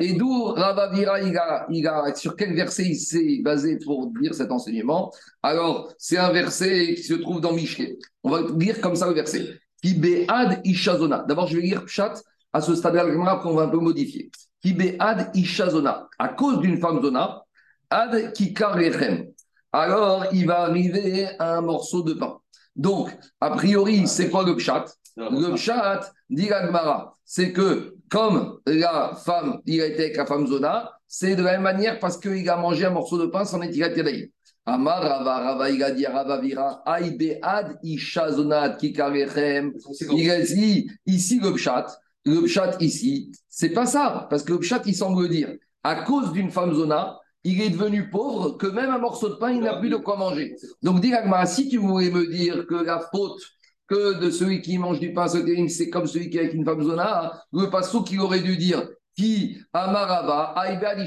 [0.00, 4.34] Et d'où Ravavira, il a, il a, sur quel verset il s'est basé pour dire
[4.34, 5.10] cet enseignement?
[5.42, 7.96] Alors, c'est un verset qui se trouve dans Michel.
[8.22, 9.46] On va lire comme ça le verset.
[9.82, 11.24] Kibead Ishazona.
[11.26, 12.14] D'abord, je vais lire Pshat
[12.52, 13.06] à ce stade-là,
[13.42, 14.30] qu'on va un peu modifier.
[14.62, 16.08] Kibead Ishazona.
[16.18, 17.42] À cause d'une femme Zona,
[17.90, 19.26] Ad Kikarechem.
[19.72, 22.38] Alors, il va arriver à un morceau de pain.
[22.76, 24.86] Donc, a priori, c'est quoi le pshat?
[25.16, 30.46] Le pshat, dit l'Agmara, c'est que comme la femme, il a été avec la femme
[30.46, 33.60] Zona, c'est de la même manière parce qu'il a mangé un morceau de pain sans
[33.62, 34.30] étirat yadaï.
[34.64, 39.72] Amar Rava Rava il a dit Rava Vira Aïbead Isha Zonat Kikarechem.
[40.12, 41.86] Il a dit ici le pshat,
[42.24, 45.48] le pshat ici, c'est pas ça, parce que le pshat il semble dire
[45.82, 49.50] à cause d'une femme Zona, il est devenu pauvre que même un morceau de pain,
[49.50, 50.54] il n'a plus de quoi manger.
[50.82, 51.12] Donc, dis
[51.46, 53.42] si tu voulais me dire que la faute
[53.88, 56.82] que de celui qui mange du pain c'est comme celui qui est avec une femme
[56.82, 60.98] zona, le passo qui aurait dû dire qui amarava aibad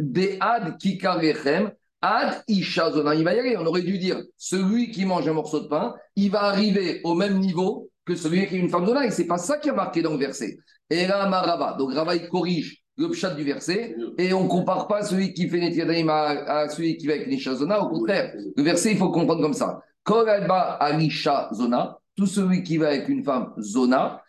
[0.00, 3.14] bead kikarechem ad ishazona.
[3.14, 3.56] Il va y aller.
[3.56, 7.14] On aurait dû dire celui qui mange un morceau de pain, il va arriver au
[7.14, 9.06] même niveau que celui qui est une femme zona.
[9.06, 10.58] Et c'est pas ça qui a marqué dans le verset.
[10.88, 11.76] Et là, Amarava.
[11.78, 15.48] Donc, Rava, il corrige le pshat du verset, et on ne compare pas celui qui
[15.48, 17.80] fait Netiadaim à, à, celui qui va avec Nisha Zona.
[17.80, 19.80] Au contraire, le verset, il faut comprendre comme ça.
[20.02, 24.22] Koralba Alisha Zona, tout celui qui va avec une femme Zona,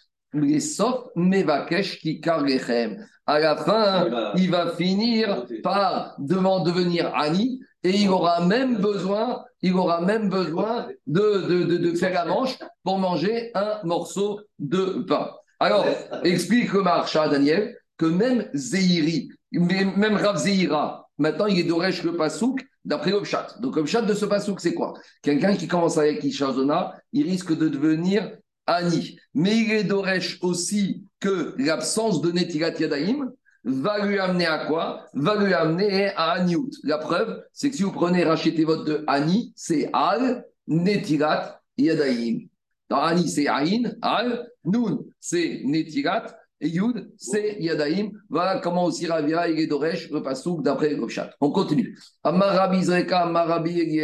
[0.60, 3.05] sauf Mevakesh qui karlechem.
[3.25, 9.76] À la fin, il va finir par devenir Ani, et il aura même besoin il
[9.76, 15.32] aura même besoin de, de, de, faire la manche pour manger un morceau de pain.
[15.60, 15.86] Alors,
[16.24, 22.15] explique le marcha Daniel que même Zeiri, même Rav Zeira, maintenant il est d'Oresh le
[22.15, 23.56] Pasouk d'après le chat.
[23.60, 24.93] Donc le chat de ce Pasouk, c'est quoi?
[25.21, 28.32] Quelqu'un qui commence avec Ishazona, il risque de devenir
[28.65, 29.17] Ani.
[29.36, 33.32] Mais il est d'Oresh aussi que l'absence de Netilat Yadaim
[33.63, 35.06] va lui amener à quoi?
[35.13, 36.69] Va lui amener à Aniout.
[36.84, 42.47] La preuve, c'est que si vous prenez rachetez votre de Ani, c'est Al Netilat Yadaim.
[42.89, 48.12] Dans Ani, c'est Aïn, Al, Nun, c'est Netilat, et Yud, c'est Yadaim.
[48.30, 51.02] Voilà comment aussi Ravira et Doresh, le pasouk d'après le.
[51.41, 51.97] On continue.
[52.24, 54.00] Amarabi Zreka, Amarabi.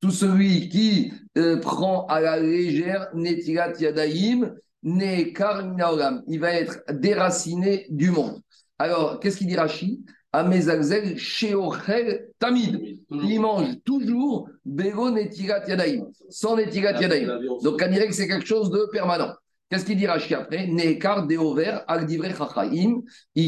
[0.00, 8.10] Tout celui qui euh, prend à la légère Netilat Yadaim, il va être déraciné du
[8.10, 8.40] monde.
[8.78, 12.98] Alors, qu'est-ce qu'il dit Rashi Amezalzel Sheochel Tamid.
[13.10, 17.38] Il mange toujours Bego Netirat Yadaim, sans Netirat Yadaim.
[17.62, 19.32] Donc, on dirait que c'est quelque chose de permanent.
[19.70, 20.66] Qu'est-ce qu'il dit Rashi après?
[20.66, 23.02] Nekar Deover Al Divre Chachaim.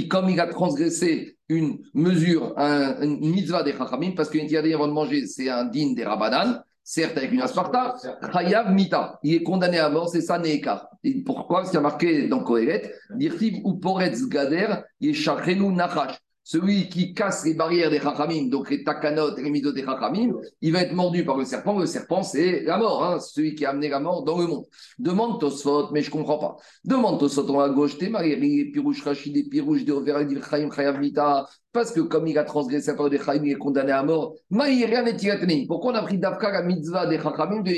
[0.09, 4.87] Comme il a transgressé une mesure, un, une mitzvah des Chachamim, parce que Netirat avant
[4.87, 7.97] de manger, c'est un din des Rabanan certes avec une asparta,
[8.33, 10.89] Chayav Mita, il est condamné à mort, c'est ça Nekar.
[11.03, 11.59] Et pourquoi?
[11.59, 14.69] Parce qu'il y a marqué dans Kohelet, Dirtiv ou Poretz Gader,
[15.01, 19.73] Yeshachenu Nachash celui qui casse les barrières des Chachamim, donc les takanot et les midos
[19.73, 21.77] des Chachamim, il va être mordu par le serpent.
[21.77, 24.65] Le serpent, c'est la mort, hein, celui qui a amené la mort dans le monde.
[25.01, 26.57] Demande Tosfot, mais je ne comprends pas.
[26.85, 29.93] Demande Tosfot en à gauche, t'es marié, Pirouche Rachid, Pirouche de
[30.49, 33.57] Chaim, Chayav Mita, parce que comme il a transgressé la parole des Chaim, il est
[33.57, 34.37] condamné à mort.
[35.67, 37.73] Pourquoi on a pris d'Afka la mitzvah des Chachamim de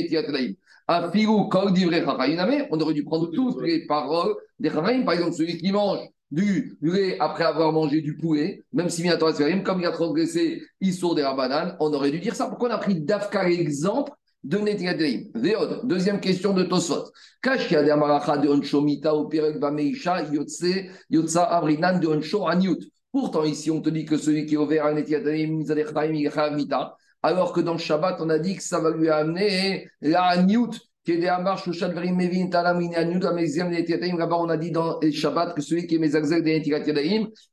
[2.04, 6.00] Chachamim, on aurait dû prendre toutes les paroles des Chachamim, par exemple, celui qui mange
[6.30, 9.32] du lait après avoir mangé du poulet, même si Minatora
[9.64, 12.46] comme il a transgressé Issour des Rabanan, on aurait dû dire ça.
[12.46, 14.12] Pourquoi on a pris Dafka exemple
[14.44, 17.10] de Netigadeim Véod, deuxième question de Tosfot.
[17.42, 22.78] Kashkia de Amaracha de Onshomita ou Pirek Bameisha Yotse Yotsa Avrinan de Onsho Anyut.
[23.10, 25.64] Pourtant, ici, on te dit que celui qui est ouvert à Netigadeim,
[27.22, 30.70] alors que dans le Shabbat, on a dit que ça va lui amener la Anyut
[31.16, 31.56] Là-bas,
[34.38, 36.62] on a dit dans Shabbat que celui qui est Mezagzel des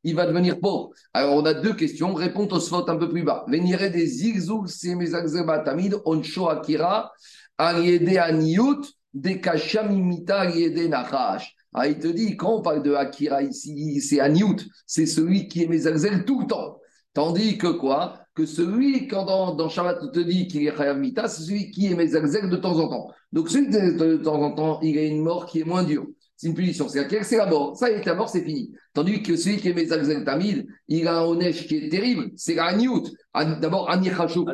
[0.04, 0.90] il va devenir pauvre.
[1.14, 2.14] Alors, on a deux questions.
[2.14, 3.46] Réponds au spot un peu plus bas.
[3.48, 7.12] Venire des Zigzoug, c'est Mezagzel Batamid, Oncho Akira,
[7.58, 8.82] Ariede Aniyut,
[9.14, 11.56] des Kachamimita, Ariede Nachash.
[11.74, 15.64] Ah, il te dit, quand on parle de Akira ici, c'est Aniyut, c'est celui qui
[15.64, 16.80] est Mezagzel tout le temps.
[17.14, 18.20] Tandis que quoi?
[18.36, 21.72] Que celui, quand dans, dans Shabbat, on te dit qu'il est Chayav Mita, c'est celui
[21.72, 23.12] qui est Mezagzel de temps en temps.
[23.36, 26.08] Donc, celui de, de, temps en temps, il a une mort qui est moins dure.
[26.38, 26.88] C'est une punition.
[26.88, 27.76] C'est laquelle C'est la mort.
[27.76, 28.74] Ça, est la mort, c'est fini.
[28.94, 32.32] Tandis que celui qui est Mezalzel Tamid, il a un Onesh qui est terrible.
[32.38, 33.04] C'est la Niout.
[33.34, 34.46] D'abord, Anichachou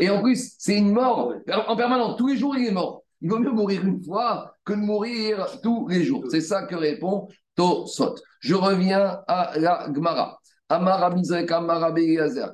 [0.00, 1.34] Et en plus, c'est une mort
[1.68, 2.18] en permanence.
[2.18, 3.02] Tous les jours, il est mort.
[3.22, 6.24] Il vaut mieux mourir une fois que de mourir tous les jours.
[6.30, 8.16] C'est ça que répond Tosot.
[8.40, 10.38] Je reviens à la Gemara.
[10.68, 11.12] Amara
[11.50, 11.92] Amara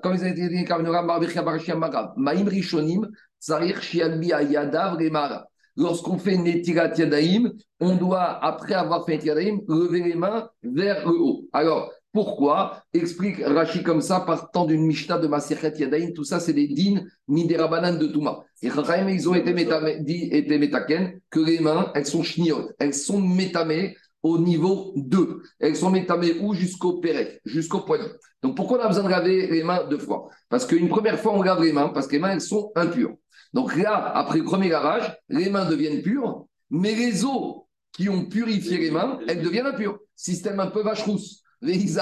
[0.03, 0.65] Comme ils ont été dit,
[2.17, 3.09] Maïm Rishonim,
[5.77, 11.09] Lorsqu'on fait Netirat Yadaim, on doit, après avoir fait Netirat Yadaim, lever les mains vers
[11.09, 11.49] le haut.
[11.53, 12.83] Alors, pourquoi?
[12.93, 17.09] Explique Rashi comme ça, partant d'une Mishnah de Masirchet Yadaim, tout ça, c'est des dînes
[17.29, 18.45] ni des de Touma.
[18.61, 19.53] Et Rachaim, ils ont été,
[20.01, 25.43] dit, métaken, que les mains, elles sont chniot, elles sont métamées au niveau 2.
[25.61, 26.55] Elles sont métamées où?
[26.55, 28.11] Jusqu'au pérec, jusqu'au poignet.
[28.43, 30.29] Donc pourquoi on a besoin de laver les mains deux fois?
[30.49, 33.15] Parce qu'une première fois, on lave les mains, parce que les mains, elles sont impures.
[33.53, 38.27] Donc là, après le premier lavage, les mains deviennent pures, mais les eaux qui ont
[38.27, 39.99] purifié les mains, elles deviennent impures.
[40.15, 41.43] Système un peu vache-rousse.
[41.63, 41.97] Les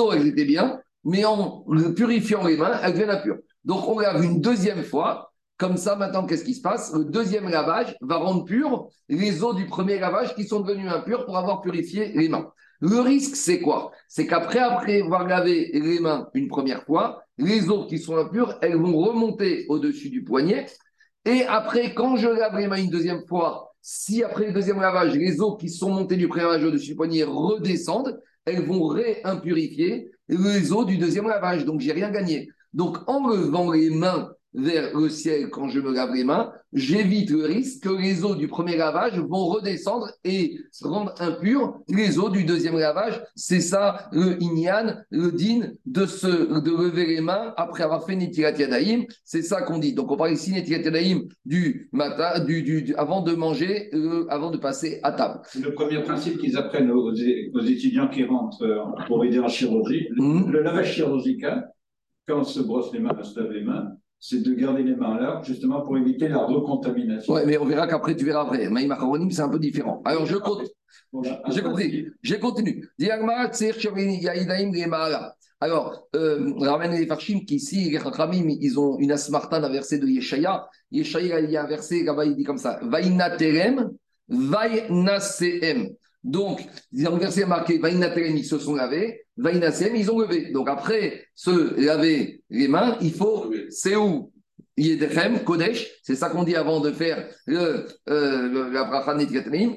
[0.00, 1.64] eaux, elles étaient bien, mais en
[1.96, 3.38] purifiant les mains, elles deviennent impures.
[3.64, 5.32] Donc on lave une deuxième fois.
[5.58, 6.92] Comme ça, maintenant, qu'est-ce qui se passe?
[6.92, 11.24] Le deuxième lavage va rendre pures les eaux du premier lavage qui sont devenues impures
[11.24, 12.50] pour avoir purifié les mains.
[12.80, 13.92] Le risque, c'est quoi?
[14.08, 18.58] C'est qu'après après avoir lavé les mains une première fois, les eaux qui sont impures,
[18.62, 20.66] elles vont remonter au-dessus du poignet.
[21.24, 25.14] Et après, quand je lave les mains une deuxième fois, si après le deuxième lavage,
[25.14, 30.72] les eaux qui sont montées du lavage au-dessus du poignet redescendent, elles vont réimpurifier les
[30.72, 31.64] eaux du deuxième lavage.
[31.64, 32.48] Donc, j'ai rien gagné.
[32.72, 37.30] Donc, en levant les mains vers le ciel quand je me lave les mains, j'évite
[37.30, 42.28] le risque que les eaux du premier lavage vont redescendre et rendre impures les eaux
[42.28, 43.22] du deuxième lavage.
[43.34, 48.16] C'est ça le inyan, le din de, se, de lever les mains après avoir fait
[48.16, 49.04] Netilat Yadaim.
[49.24, 49.94] C'est ça qu'on dit.
[49.94, 54.50] Donc on parle ici Netilat Yadaim du matin, du, du, avant de manger, euh, avant
[54.50, 55.40] de passer à table.
[55.60, 60.08] Le premier principe qu'ils apprennent aux, aux, étudiants qui rentrent euh, pour aider en chirurgie,
[60.16, 60.50] mmh.
[60.50, 61.72] le lavage chirurgical
[62.26, 64.94] quand on se brosse les mains, on se lave les mains, c'est de garder les
[64.94, 67.34] mains là, justement pour éviter la recontamination.
[67.34, 68.70] Ouais, mais on verra qu'après, tu verras après.
[68.70, 70.00] Maïm Acharonim, c'est un peu différent.
[70.04, 70.62] Alors, je compte.
[71.48, 72.06] J'ai compris.
[72.22, 72.88] J'ai continue.
[75.60, 79.98] Alors, euh, ramène les Farshim qui ici, les Chachamim, ils ont une asmarta d'un verset
[79.98, 80.68] de Yeshaya.
[80.92, 83.90] Yeshaya, il y a un verset là-bas, il dit comme ça Vainaterem,
[84.28, 85.88] Vainaseem.
[86.24, 90.52] Donc, dans le verset marqué Vainaterem, ils se sont lavés, Vainaseem, ils ont levé.
[90.52, 94.32] Donc, après se laver les mains, il faut, c'est où
[94.76, 99.14] Yedechem, Kodesh, c'est ça qu'on dit avant de faire le, euh, la bracha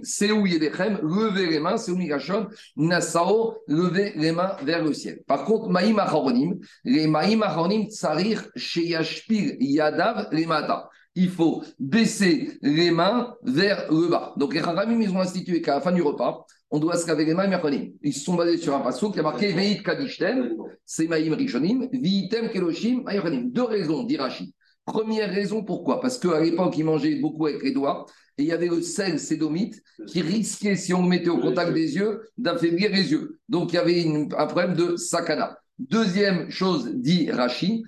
[0.04, 4.94] c'est où Yedechem, lever les mains, c'est où Migashon, Nassao, lever les mains vers le
[4.94, 5.22] ciel.
[5.28, 6.56] Par contre, Maïm Acharonim,
[6.86, 10.90] les Maïm Acharonim tsarir sheyashpil yadav lemata.
[11.16, 14.34] Il faut baisser les mains vers le bas.
[14.38, 17.26] Donc les Haramim, ils ont institué qu'à la fin du repas, on doit se laver
[17.26, 17.96] les mains mercredi.
[18.04, 21.88] Ils se sont basés sur un passage qui a marqué Veit Kadishtem, c'est Maïm Rishonim,
[21.92, 24.52] Viitem Keloshim, Maïm Deux raisons, dit Rachid.
[24.86, 26.00] Première raison, pourquoi?
[26.00, 28.06] Parce qu'à l'époque, ils mangeaient beaucoup avec les doigts
[28.38, 31.74] et il y avait le sel sédomite qui risquait, si on le mettait au contact
[31.74, 33.40] des yeux, d'affaiblir les yeux.
[33.50, 34.06] Donc il y avait
[34.38, 35.58] un problème de sakana.
[35.80, 37.84] Deuxième chose, dit Rashi,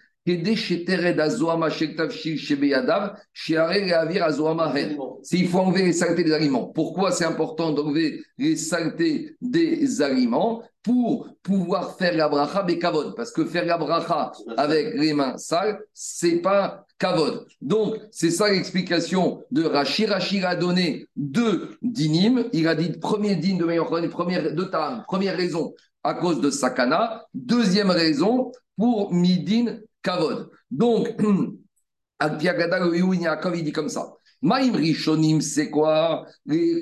[5.23, 6.65] s'il faut enlever les saletés des aliments.
[6.65, 10.61] Pourquoi c'est important d'enlever les saletés des aliments?
[10.83, 13.15] Pour pouvoir faire la bracha kavod.
[13.15, 17.45] Parce que faire la bracha avec les mains sales, c'est pas kavod.
[17.61, 20.05] Donc, c'est ça l'explication de Rashi.
[20.05, 22.45] Rashi a donné deux dinim.
[22.53, 26.49] Il a dit premier din de meilleur première, de tam, première raison à cause de
[26.49, 27.25] sakana.
[27.33, 30.49] Deuxième raison pour midin Kavod.
[30.71, 31.09] Donc,
[32.19, 34.13] Al-Piagada, le il dit comme ça.
[34.41, 36.25] Maïm Rishonim, c'est quoi?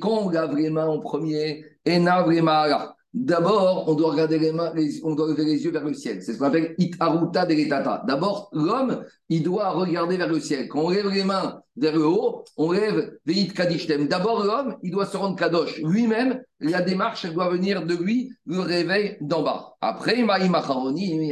[0.01, 2.94] Quand on lave les mains en premier, Ena Vremara.
[3.15, 4.73] D'abord, on doit regarder les mains,
[5.03, 6.21] on doit lever les yeux vers le ciel.
[6.21, 8.03] C'est ce qu'on appelle itaruta deletata.
[8.05, 10.67] D'abord, l'homme, il doit regarder vers le ciel.
[10.67, 14.09] Quand on lève les mains vers le haut, on lève veit kadishtem.
[14.09, 15.79] D'abord, l'homme, il doit se rendre kadosh.
[15.81, 19.75] Lui-même, la démarche, doit venir de lui, le réveil d'en bas.
[19.79, 21.31] Après, maïm acharoni,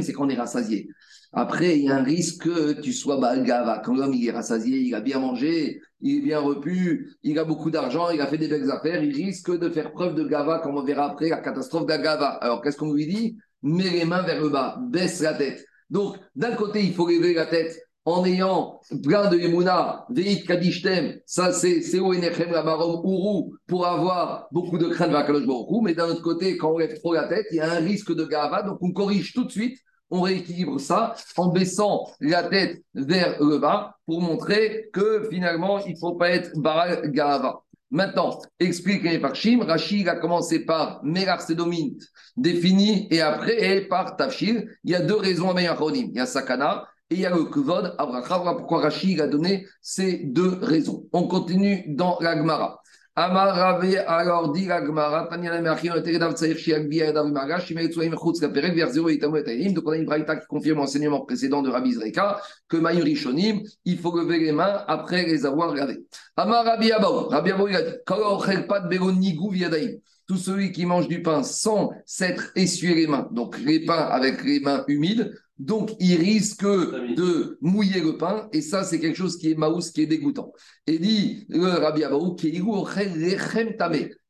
[0.00, 0.88] c'est qu'on est rassasié.
[1.32, 3.80] Après, il y a un risque que tu sois balgava.
[3.84, 7.44] Quand l'homme il est rassasié, il a bien mangé, il est bien repu, il a
[7.44, 10.58] beaucoup d'argent, il a fait des belles affaires, il risque de faire preuve de gava,
[10.58, 12.30] comme on verra après, la catastrophe de la gava.
[12.40, 13.36] Alors, qu'est-ce qu'on lui dit?
[13.62, 15.64] Mets les mains vers le bas, baisse la tête.
[15.88, 21.18] Donc, d'un côté, il faut lever la tête en ayant plein de Yemuna, Veit Kadishtem,
[21.26, 25.44] ça c'est Seo Enechem Marom Uru, pour avoir beaucoup de crainte vers Kalosh
[25.82, 28.14] Mais d'un autre côté, quand on lève trop la tête, il y a un risque
[28.14, 29.78] de gava, donc on corrige tout de suite
[30.10, 35.92] on rééquilibre ça en baissant la tête vers le bas pour montrer que finalement, il
[35.94, 37.62] ne faut pas être Baral Gava.
[37.92, 39.64] Maintenant, explique les Parchim.
[39.66, 41.96] Rachid a commencé par Merar Sedomint,
[42.36, 44.62] défini, et après, par Tafshir.
[44.84, 46.10] Il y a deux raisons à Meyachonim.
[46.10, 47.96] Il y a Sakana et il y a le Kuvod.
[47.98, 51.06] Voilà pourquoi Rachid a donné ces deux raisons?
[51.12, 52.79] On continue dans la Gemara.
[53.22, 57.90] Amar Rave, alors dit la Gemara, Tanya Merachim, Teredav Tsaïr Shiak Bia Dav Magash, Shimet
[57.90, 59.42] Tsoim Chutz vers 0 et Tamu
[59.74, 63.60] Donc on a une braïta qui confirme l'enseignement précédent de Rabbi Zreka, que Mayur Rishonim,
[63.84, 66.02] il faut lever les mains après les avoir lavées.
[66.34, 70.36] Amar Rabbi Abaou, Rabbi Abaou il a dit, Kalo Ochel Pat Begon Nigou Viadaim tout
[70.36, 74.60] celui qui mange du pain sans s'être essuyé les mains, donc les pains avec les
[74.60, 79.50] mains humides, donc il risque de mouiller le pain, et ça c'est quelque chose qui
[79.50, 80.52] est maous, qui est dégoûtant.
[80.86, 82.34] Et dit le Rabbi Abaou,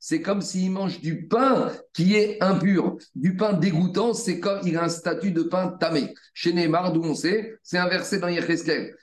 [0.00, 2.96] c'est comme s'il mange du pain qui est impur.
[3.14, 6.12] Du pain dégoûtant, c'est comme il a un statut de pain tamé.
[6.34, 8.96] Chez Neymar, d'où on sait, c'est un verset dans Yecheskel.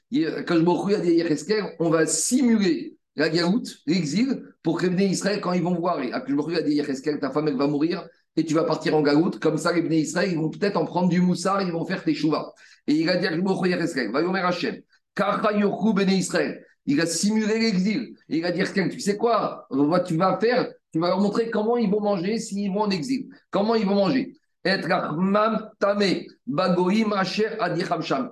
[0.45, 5.53] Quand je me dit Yecheskel, on va simuler la galoute, l'exil, pour prévenir Israël quand
[5.53, 6.01] ils vont voir.
[6.01, 6.81] Et je me a dit
[7.19, 9.39] ta femme, elle va mourir et tu vas partir en galoute.
[9.39, 12.03] Comme ça, les Bnei Israël, ils vont peut-être en prendre du moussard, ils vont faire
[12.03, 12.53] tes chouvas.
[12.85, 14.21] Et il a dit à va
[16.17, 16.63] Israël.
[16.85, 18.15] Il a simulé l'exil.
[18.29, 19.67] Il a dit, tu sais quoi,
[20.05, 23.27] tu vas faire, tu vas leur montrer comment ils vont manger s'ils vont en exil.
[23.49, 24.37] Comment ils vont manger?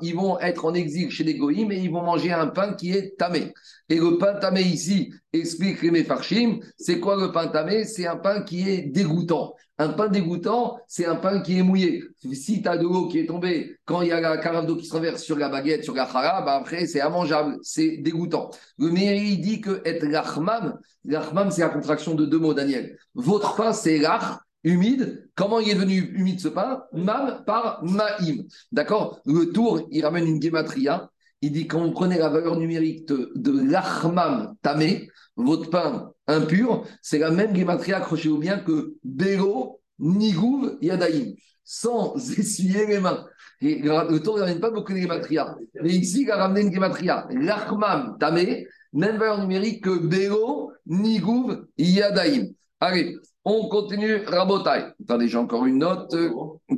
[0.02, 2.92] Ils vont être en exil chez les goïms et ils vont manger un pain qui
[2.92, 3.54] est tamé.
[3.90, 8.18] Et le pain tamé ici, explique les Farshim, c'est quoi le pain tamé C'est un
[8.18, 9.56] pain qui est dégoûtant.
[9.78, 12.04] Un pain dégoûtant, c'est un pain qui est mouillé.
[12.34, 14.78] Si tu as de l'eau qui est tombée, quand il y a la carafe d'eau
[14.78, 18.52] qui se renverse sur la baguette, sur la chara, bah après c'est immangeable, c'est dégoûtant.
[18.80, 22.98] Le Méri dit que être rachmam, rachmam c'est la contraction de deux mots, Daniel.
[23.16, 25.30] Votre pain c'est rach, humide.
[25.36, 28.44] Comment il est venu humide ce pain Mam par Maïm.
[28.72, 29.22] D'accord?
[29.26, 31.10] Le tour, il ramène une gématria.
[31.42, 36.86] Il dit quand vous prenez la valeur numérique de, de l'achmam tamé, votre pain impur,
[37.02, 41.36] c'est la même gématria, accrochez-vous bien, que Bélo, Nigouv, Yadaïm.
[41.64, 43.26] sans essuyer les mains.
[43.62, 45.56] Le tour ne ramène pas beaucoup de gématria.
[45.82, 47.28] Mais ici, il a ramené une gématria.
[47.32, 52.48] L'achmam tamé, même valeur numérique que Béo, Nigouv, Yadaim.
[52.80, 54.94] Allez, on continue Rabotai.
[55.04, 56.16] Attendez, j'ai encore une note.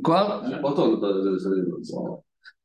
[0.04, 0.42] Quoi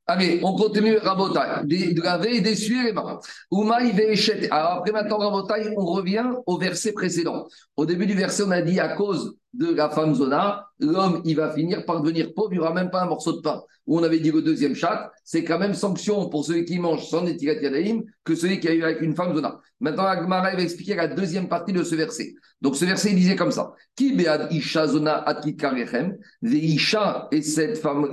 [0.06, 1.66] Allez, on continue Rabotai.
[1.66, 3.20] De laver et d'essuyer les mains.
[3.50, 4.50] Oumaï Ve'eshet.
[4.52, 7.48] Alors après maintenant, Rabotai, on revient au verset précédent.
[7.78, 11.36] Au début du verset, on a dit à cause de la femme Zona, l'homme, il
[11.36, 13.62] va finir par devenir pauvre, il n'y aura même pas un morceau de pain.
[13.86, 17.06] Où on avait dit le deuxième chat, c'est quand même sanction pour celui qui mange
[17.08, 19.60] sans étiquette yadaïm que celui qui a eu avec une femme Zona.
[19.80, 22.34] Maintenant, Agmara va expliquer la deuxième partie de ce verset.
[22.62, 27.42] Donc ce verset, il disait comme ça Ki bead isha zona atit karechem, isha et
[27.42, 28.06] cette femme.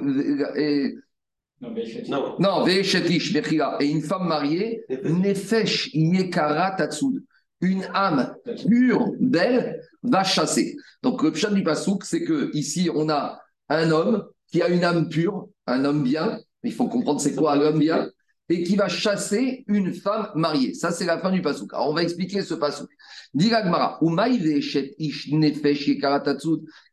[2.08, 2.64] Non, Non.
[3.80, 7.22] et une femme mariée, Nefesh Yekara Tatsud,
[7.60, 8.34] une âme
[8.66, 10.76] pure, belle, va chasser.
[11.02, 14.84] Donc le pshat du pasouk, c'est que ici on a un homme qui a une
[14.84, 18.10] âme pure, un homme bien, il faut comprendre c'est quoi l'homme bien,
[18.50, 20.74] et qui va chasser une femme mariée.
[20.74, 21.72] Ça c'est la fin du pasouk.
[21.72, 22.90] Alors on va expliquer ce pasouk.
[23.32, 25.84] Ve'eshet Ish Nefesh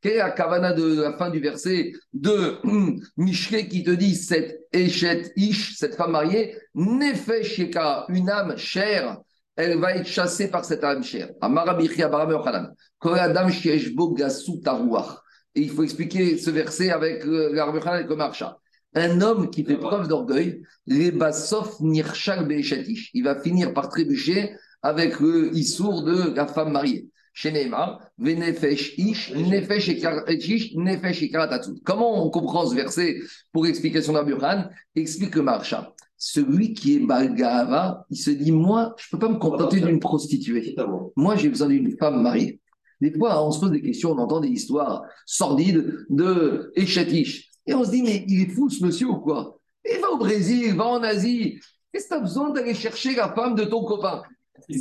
[0.02, 2.58] quelle est la kavana de la fin du verset de
[3.18, 7.60] Mishré qui te dit cette Eshet Ish, cette femme mariée, Nefesh
[8.10, 9.18] une âme chère,
[9.56, 11.30] elle va être chassée par cette âme chère.
[13.96, 15.18] Bo Gasu Tarouach.
[15.56, 18.60] Et il faut expliquer ce verset avec la et le Marcha.
[18.98, 23.12] Un homme qui fait preuve d'orgueil, les basof nirshal be'eshetish.
[23.14, 27.08] Il va finir par trébucher avec le issour de la femme mariée.
[27.32, 31.32] Chez Neymar, venefesh ish, nefesh ish, nefesh.
[31.84, 33.18] Comment on comprend ce verset
[33.54, 35.94] pour explication Yochanan Explique le Marcha.
[36.18, 40.00] Celui qui est Balgava, il se dit Moi, je ne peux pas me contenter d'une
[40.00, 40.76] prostituée.
[41.16, 42.60] Moi, j'ai besoin d'une femme mariée.
[43.00, 47.52] Des fois, on se pose des questions, on entend des histoires sordides de Echetish.
[47.68, 49.60] Et on se dit, mais il est fou ce monsieur ou quoi?
[49.90, 51.60] Il va au Brésil, va en Asie.
[51.92, 54.24] Qu'est-ce que tu as besoin d'aller chercher la femme de ton copain?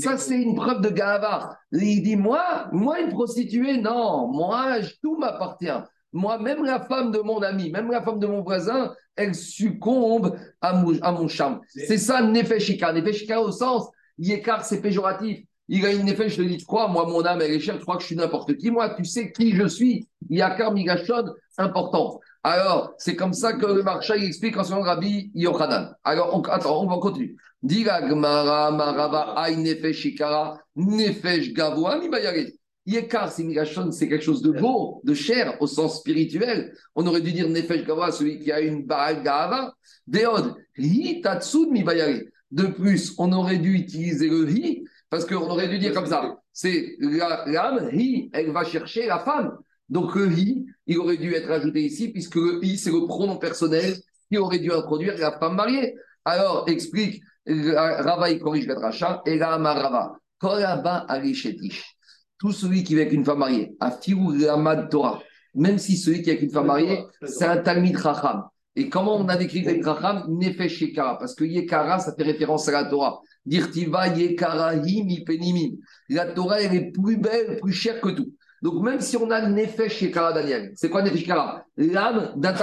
[0.01, 1.59] Ça, c'est une preuve de gava.
[1.73, 5.79] Il dit, moi, moi, une prostituée, non, moi, tout m'appartient.
[6.13, 10.39] Moi, même la femme de mon ami, même la femme de mon voisin, elle succombe
[10.61, 11.61] à mon, à mon charme.
[11.69, 12.93] C'est ça, Nefeshika.
[12.93, 15.45] Nefeshika au sens, Yekar, c'est péjoratif.
[15.69, 17.77] Il a une nefesh, je te dis, tu crois, moi, mon âme, elle est chère,
[17.77, 18.71] tu crois que je suis n'importe qui?
[18.71, 20.07] Moi, tu sais qui je suis.
[20.31, 21.25] Yakar Migashon,
[21.59, 22.21] important.
[22.43, 25.97] Alors, c'est comme ça que le marcha il explique en son Rabbi Yochanan.
[26.05, 27.35] Alors, on, attends, on va continuer.
[27.61, 32.53] Diga Gmara, Marava, Ay Nefesh Ikara, Nefesh Gavoa, Mibayare.
[32.87, 36.73] Yekar, c'est Migashon, c'est quelque chose de beau, de cher, au sens spirituel.
[36.95, 39.75] On aurait dû dire Nefesh Gavoa, celui qui a une Baal Gava.
[40.07, 42.21] Deod, Hi Tatsud Mibayare.
[42.53, 46.37] De plus, on aurait dû utiliser le Hi, parce qu'on aurait dû dire comme ça.
[46.53, 49.57] C'est la- l'âme, Hi, elle va chercher la femme.
[49.89, 53.37] Donc le hi, il aurait dû être ajouté ici, puisque le hi, c'est le pronom
[53.37, 53.95] personnel
[54.31, 55.95] qui aurait dû introduire la femme mariée.
[56.25, 61.95] Alors, explique, la- Rava, il corrige le rachat, et là, Rava, Kolaba Arishetish.
[62.39, 65.23] Tout celui qui vit avec une femme mariée, a Fiou Ramad Torah,
[65.55, 68.45] même si celui qui est avec une femme mariée, c'est un Talmid Racham.
[68.75, 72.69] Et comment on a décrit le Racham Nefesh Yekara, parce que Yekara, ça fait référence
[72.69, 73.21] à la Torah.
[73.47, 75.77] Dirtiva Yekarahi mi penimim.
[76.09, 78.35] La Torah, elle est plus belle, plus chère que tout.
[78.63, 82.55] Donc, même si on a le Nefesh Shekara, Daniel, c'est quoi Nefesh Shekara L'âme d'un.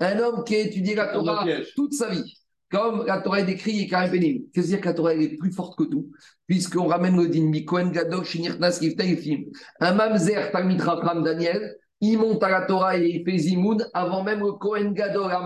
[0.00, 2.34] Un homme qui a étudié la Torah toute sa vie.
[2.70, 4.42] Comme la Torah est décrite, Yekara Penim.
[4.52, 6.10] Qu'est-ce que la Torah elle est plus forte que tout
[6.46, 9.44] Puisqu'on ramène le din, Mi Kohen Gadol, Shinirnas, Giftei, Fim.
[9.80, 10.82] Un Mamzer, Talmid
[11.24, 15.32] Daniel, il monte à la Torah et il fait Zimoun avant même le Kohen Gadol
[15.32, 15.40] à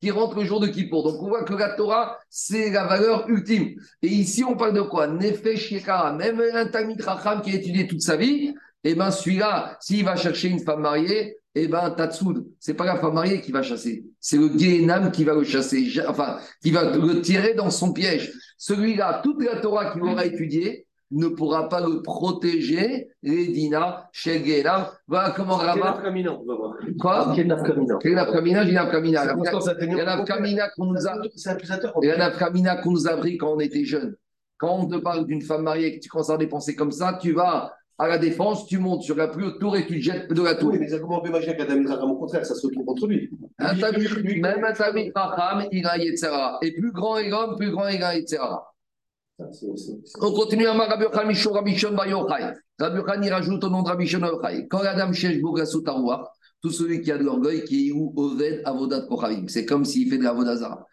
[0.00, 1.02] qui rentre le jour de Kippour.
[1.02, 3.74] Donc on voit que la Torah, c'est la valeur ultime.
[4.02, 5.06] Et ici, on parle de quoi?
[5.06, 6.12] Nefesh Yekara.
[6.12, 10.16] Même un Talmid Racham qui a étudié toute sa vie, eh ben celui-là, s'il va
[10.16, 14.04] chercher une femme mariée, eh ben Tatsoud, c'est pas la femme mariée qui va chasser,
[14.20, 18.32] c'est le Gehenam qui va le chasser, enfin, qui va le tirer dans son piège.
[18.56, 24.44] Celui-là, toute la Torah qu'il aura étudiée ne pourra pas le protéger, les Dina, chez
[24.44, 24.86] Gehenam.
[25.06, 26.02] Voilà comment voir.
[27.00, 29.22] Quoi Quel nafkamina Quel nafkamina J'ai nafkamina.
[29.22, 31.14] C'est important, ça Il y a nafkamina qu'on nous a.
[31.34, 31.94] C'est accusateur.
[32.02, 34.16] Il y a nafkamina qu'on nous a appris quand on était jeune.
[34.58, 37.18] Quand on te parle d'une femme mariée et que tu commences à dépenser comme ça,
[37.20, 40.04] tu vas à la défense, tu montes sur la plus haute tour et tu te
[40.04, 40.70] jettes de la tour.
[40.70, 43.08] Oui, mais ça, comment on peut imaginer qu'Adam Israël, au contraire, ça se retourne contre
[43.08, 43.28] lui?
[43.58, 46.58] Même un Talmid Racham, il a Yetzera.
[46.62, 48.60] Et plus grand est l'homme, plus grand est un
[50.20, 52.54] On continue à Rabbi Yochanan Mishon Rabbi Shon Yochai.
[52.78, 54.66] Rabbi Yochanan, rajoute au nom de Rabbi Shon Yochai.
[54.68, 54.82] Quand
[55.12, 56.26] Shesh Bogasut Arouach,
[56.60, 59.46] tout celui qui a de l'orgueil, qui est où Oved Avodat Kochavim.
[59.48, 60.86] C'est comme s'il fait de la Vodazara.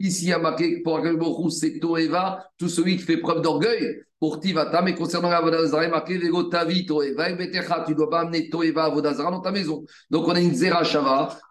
[0.00, 4.02] Ici, il y a marqué pour c'est Toeva, tout celui qui fait preuve d'orgueil.
[4.20, 8.20] Pour Tivata, mais concernant la Vodazara, il marqué Vego Tavi Toeva, tu ne dois pas
[8.22, 9.84] amener Toeva Vodazara dans ta maison.
[10.10, 10.82] Donc on a une Zera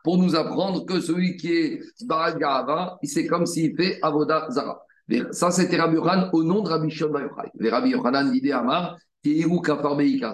[0.04, 4.82] pour nous apprendre que celui qui est Baragava, c'est comme s'il fait Avodazara.
[5.32, 7.70] Ça, c'était Rabbi Yochanan au nom de Rabbi Bar Yochai.
[7.70, 8.98] Rabbi Yochanan dit Amar,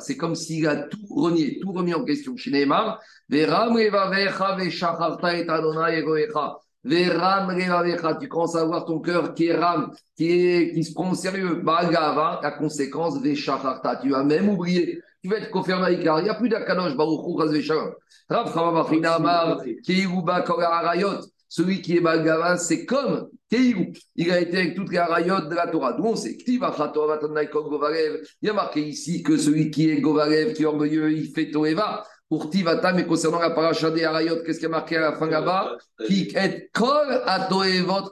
[0.01, 2.35] c'est comme s'il a tout renié, tout remis en question.
[2.37, 3.47] Chez Neymar, tu
[8.27, 11.61] commences à voir ton cœur qui est ram, qui, est, qui se prend au sérieux.
[11.65, 15.01] La conséquence, tu vas même oublier.
[15.23, 17.71] Tu vas être confirmé avec Il n'y a plus d'Akanosh, Baruch Hu,
[18.29, 21.21] Rav Chamavachina Amar, Keiruba Kogarayot.
[21.55, 23.93] Celui qui est Balgava, c'est comme Keiru.
[24.15, 25.93] Il a été avec toutes les rayot de la Torah.
[25.93, 26.59] D'où on sait Il
[28.41, 32.07] y a marqué ici que celui qui est Govalev, qui est orgueilleux, il fait Toeva.
[32.27, 35.27] Pour Tivata, mais concernant la paracha des Arayot, qu'est-ce qui a marqué à la fin
[35.27, 35.77] là-bas?
[36.07, 38.09] Qui est Kol à Toevot,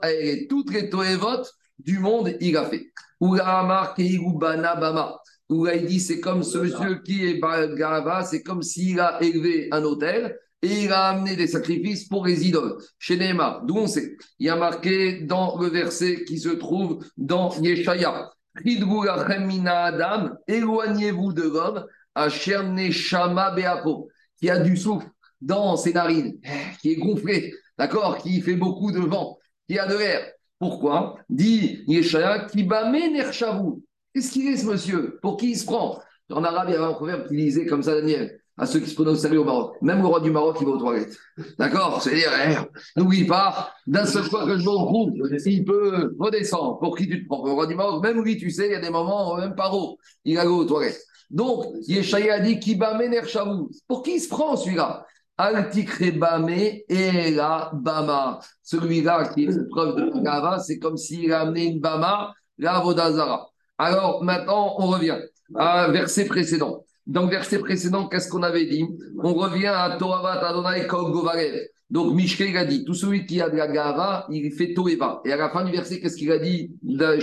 [0.48, 1.42] toutes les Toevot
[1.80, 2.92] du monde, il a fait.
[3.20, 5.16] Ou la marqué Bana.
[5.50, 9.68] Où il dit c'est comme ce monsieur qui est Balgava, c'est comme s'il a élevé
[9.72, 12.78] un hôtel et il a amené des sacrifices pour les idoles.
[13.00, 17.04] Chez Neymar, d'où on sait, il y a marqué dans le verset qui se trouve
[17.18, 18.32] dans Yeshaya.
[18.56, 21.86] Adam, éloignez-vous de l'homme,
[22.16, 25.08] Neshama Beapo, qui a du souffle
[25.40, 26.40] dans ses narines,
[26.82, 30.32] qui est gonflé, d'accord, qui fait beaucoup de vent, qui a de l'air.
[30.60, 31.18] Pourquoi?
[31.30, 33.82] Dit Yeshaya, Kibame Nershavu.
[34.14, 35.18] Qu'est-ce qu'il est ce monsieur?
[35.22, 36.00] Pour qui il se prend?
[36.30, 38.90] En arabe, il y avait un proverbe qui disait comme ça, Daniel à ceux qui
[38.90, 39.76] se prononcent au Maroc.
[39.82, 41.18] Même le roi du Maroc, il va aux toilettes.
[41.58, 42.02] D'accord?
[42.02, 45.12] C'est-à-dire, eh, n'oublie pas, d'un seul fois que je me retrouve,
[45.46, 46.80] il peut redescendre.
[46.80, 47.46] Pour qui tu te prends?
[47.46, 49.72] Le roi du Maroc, même lui, tu sais, il y a des moments, même pas
[49.72, 51.02] haut, il va aux toilettes.
[51.30, 53.70] Donc, Yeshaya a dit Kibame Shavou.
[53.88, 55.06] Pour qui il se prend celui-là?
[55.38, 58.40] Altikrebame et la Bama.
[58.62, 63.48] Celui-là qui est preuve de Gava, c'est comme s'il a amené une Bama, la Vodazara.
[63.78, 65.18] Alors, maintenant, on revient
[65.56, 66.84] à verset précédent.
[67.12, 68.86] Dans le verset précédent, qu'est-ce qu'on avait dit?
[69.22, 71.60] On revient à Toavat Adonai Govarev.
[71.90, 75.22] Donc Mishke a dit, tout celui qui a de la gava, il fait Toeva.
[75.26, 76.72] Et à la fin du verset, qu'est-ce qu'il a dit?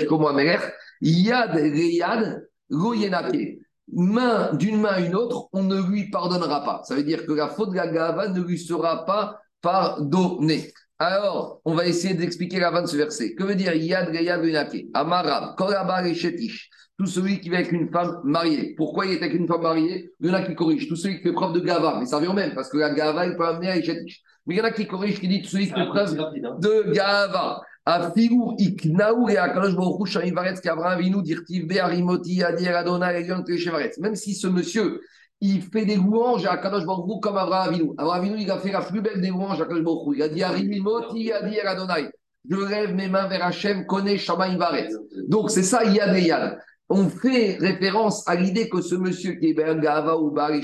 [0.06, 0.58] Comme Améler
[1.00, 3.60] Yad Reyad Goyenake.
[3.90, 6.82] Main d'une main à une autre, on ne lui pardonnera pas.
[6.84, 10.70] Ça veut dire que la faute de la gava ne lui sera pas pardonnée.
[10.98, 13.34] Alors, on va essayer d'expliquer la fin de ce verset.
[13.34, 16.68] Que veut dire Yad Reyad Goyenake Amarab, Korabar et Shetish
[16.98, 18.74] tout celui qui vient avec une femme mariée.
[18.76, 20.12] Pourquoi il est avec une femme mariée?
[20.20, 20.88] Il y en a qui corrigent.
[20.88, 23.26] Tout celui qui fait preuve de gava, mais ça vient même, parce que la gava,
[23.26, 24.20] il peut amener à Echetish.
[24.46, 26.92] Mais il y en a qui corrigent, qui disent tout celui qui fait preuve de
[26.92, 27.60] gava.
[27.86, 33.42] Afilou iknaou et akalosh baruch hu varetz qu'Abraham vinu dirtiv adir adonai elion
[33.72, 33.98] varetz.
[33.98, 35.00] Même si ce monsieur,
[35.40, 37.90] il fait des louanges à Kadosh Baruch comme Abraham Avinu.
[37.96, 40.28] Abraham Avinu, il a fait la plus belle des louanges à Kadosh Baruch Il a
[40.28, 42.10] dit arimoti adir adonai.
[42.50, 44.94] Je lève mes mains vers Hachem, connais Shamaim Varetz.
[45.28, 46.58] Donc c'est ça, Yad et Yad
[46.88, 50.60] on fait référence à l'idée que ce monsieur qui est Ben Gava ou Bari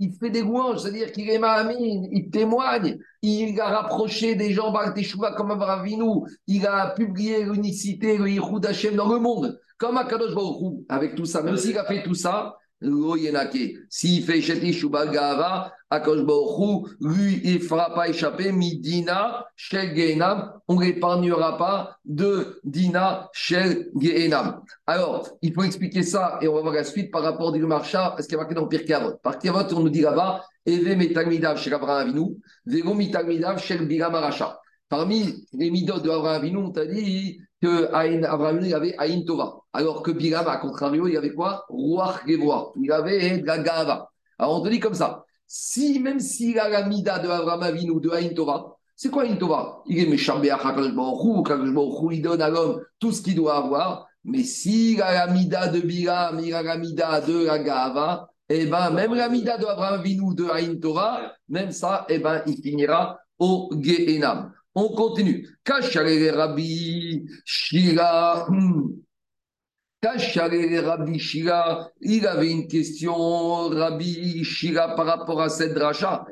[0.00, 4.72] il fait des louanges, c'est-à-dire qu'il est Mahamine, il témoigne, il a rapproché des gens
[4.72, 9.96] Baal Teshuvah comme Avinu, il a publié l'unicité, le Yichud Hashem dans le monde, comme
[9.96, 12.56] Akadosh Baruch Avec tout ça, même s'il a fait tout ça,
[13.88, 15.72] s'il fait Shetish ou Gava,
[17.00, 19.94] lui, il ne fera pas échapper, Midina, Shel
[20.66, 24.62] on n'épargnera pas de Dina, Shel Gehenam.
[24.86, 28.10] Alors, il faut expliquer ça et on va voir la suite par rapport au Marcha,
[28.10, 31.58] parce qu'il y a marqué dans Pirkei Par Kirkei on nous dit là-bas, Eve Metagmidav
[31.58, 34.14] Shel Abraham Avinu, Vego Mitagmidav Shel Bilam.
[34.88, 39.56] Parmi les midot de Abraham Avinu, on t'a dit que Abraham il avait Aïn Tova,
[39.72, 41.64] alors que Bilam, à contrario, il avait quoi?
[41.70, 44.10] Ruach Gevoa, il avait la Gava.
[44.38, 48.00] Alors on te dit comme ça, si, même s'il a la mida de Abraham Avinu,
[48.00, 49.82] de Aïn Tova, c'est quoi Aïn Tova?
[49.86, 55.26] Il est méchant, il donne à l'homme tout ce qu'il doit avoir, mais s'il a
[55.26, 59.30] la mida de Bilam, il a la mida de la Gava, eh ben, même la
[59.30, 64.52] mida de Abraham Avinu, de Aïn Tova, même ça, eh ben, il finira au Gehenam.
[64.74, 65.48] On continue.
[65.66, 68.48] Rabbi Shira.
[70.02, 71.90] Kachalele Rabbi Shira.
[72.00, 76.26] Il avait une question, Rabbi Shira, par rapport à cette dracha.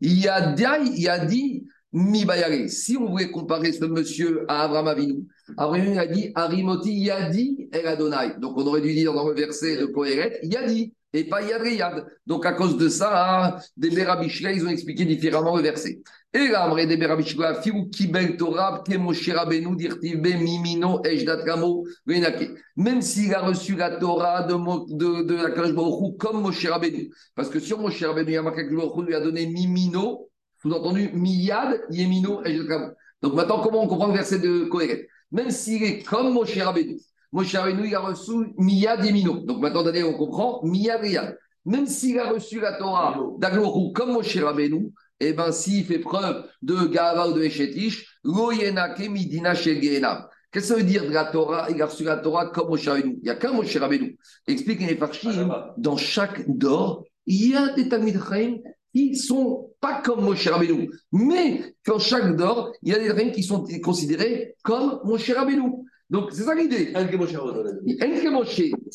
[0.00, 2.26] Il a dit, mi
[2.68, 5.24] Si on voulait comparer ce monsieur à Abraham Avinu,
[5.56, 8.34] Abraham a dit, Arimoti Yadi El Adonai.
[8.40, 10.94] Donc on aurait dû dire dans le verset de Kohéret, Yadi.
[11.12, 12.06] et pas Yad Riyad.
[12.26, 16.02] Donc à cause de ça, des Berabishla, ils ont expliqué différemment le verset.
[16.34, 22.50] Et là, Amré des Berabishla, Fiou Kibel Torah, Kemoshe Rabbeinu, Dirtive, Mimino, Ejdat Kamo, Venake.
[22.76, 27.10] Même s'il a reçu la Torah de, de, de la Kadosh comme Moshe Rabbeinu.
[27.34, 30.30] Parce que sur Moshe Rabbeinu, Yamaka lui a donné Mimino,
[30.62, 32.92] sous-entendu Miyad, Yemino, Ejdat Kamo.
[33.20, 36.96] Donc maintenant, comment on comprend le verset de Kohéret Même s'il est comme Moshe Rabbeinu,
[37.30, 39.40] Moshe Rabbeinu, il a reçu Miyad Yemino.
[39.40, 41.36] Donc maintenant, on comprend Miyad Yad.
[41.66, 44.92] Même s'il a reçu la Torah d'Agloru comme Moshe Rabbeinu,
[45.28, 50.82] eh bien, s'il fait preuve de Gava ou de Eshetish, Midina Qu'est-ce que ça veut
[50.82, 53.16] dire de la Torah Il a reçu la Torah comme Moshe Rabbeinu?
[53.22, 54.18] Il n'y a qu'un Moshe Rabbeinu.
[54.46, 58.20] Explique les Farshim, dans chaque dor, il y a des Talmid
[58.94, 60.90] qui ne sont pas comme Moshe Rabbeinu.
[61.10, 65.86] Mais dans chaque dor, il y a des Talmid qui sont considérés comme Moshe Rabbeinu.
[66.12, 66.92] Donc, c'est ça l'idée.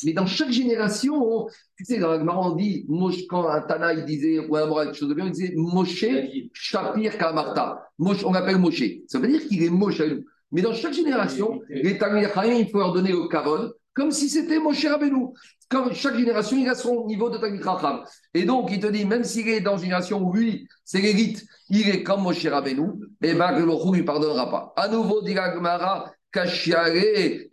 [0.04, 2.86] Mais dans chaque génération, tu sais, dans la on dit,
[3.28, 6.06] quand un Tana il disait, ou un quelque chose de bien, il disait Moshe
[6.54, 7.90] Shapir Kamarta.
[7.98, 8.84] on l'appelle Moshe.
[9.08, 10.04] Ça veut dire qu'il est Moshe
[10.52, 14.86] Mais dans chaque génération, les il faut leur donner le Kavod, comme si c'était Moshe
[14.86, 15.30] Rabbeinu.
[15.70, 18.04] Comme chaque génération, il a son niveau de Chacham.
[18.36, 21.44] Et donc, il te dit, même s'il est dans une génération où lui, c'est l'élite,
[21.70, 22.90] il est comme Moshe Rabbeinu,
[23.24, 24.74] et eh bien, le ne lui pardonnera pas.
[24.78, 26.12] À nouveau, dit Gmara,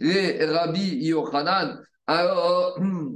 [0.01, 1.81] Les Rabbi Yochanan.
[2.07, 3.13] Alors, hmm.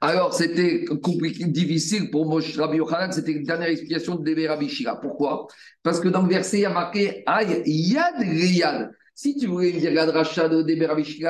[0.00, 5.00] alors c'était compliqué, difficile pour Moshe Rabbi Yochanan, c'était la dernière explication de Rabbi Shira.
[5.00, 5.46] Pourquoi?
[5.82, 8.90] Parce que dans le verset, il y a marqué Aïe, Yad Riyad.
[9.14, 11.24] Si tu voulais dire la dracha de Débé Rabbi qu'il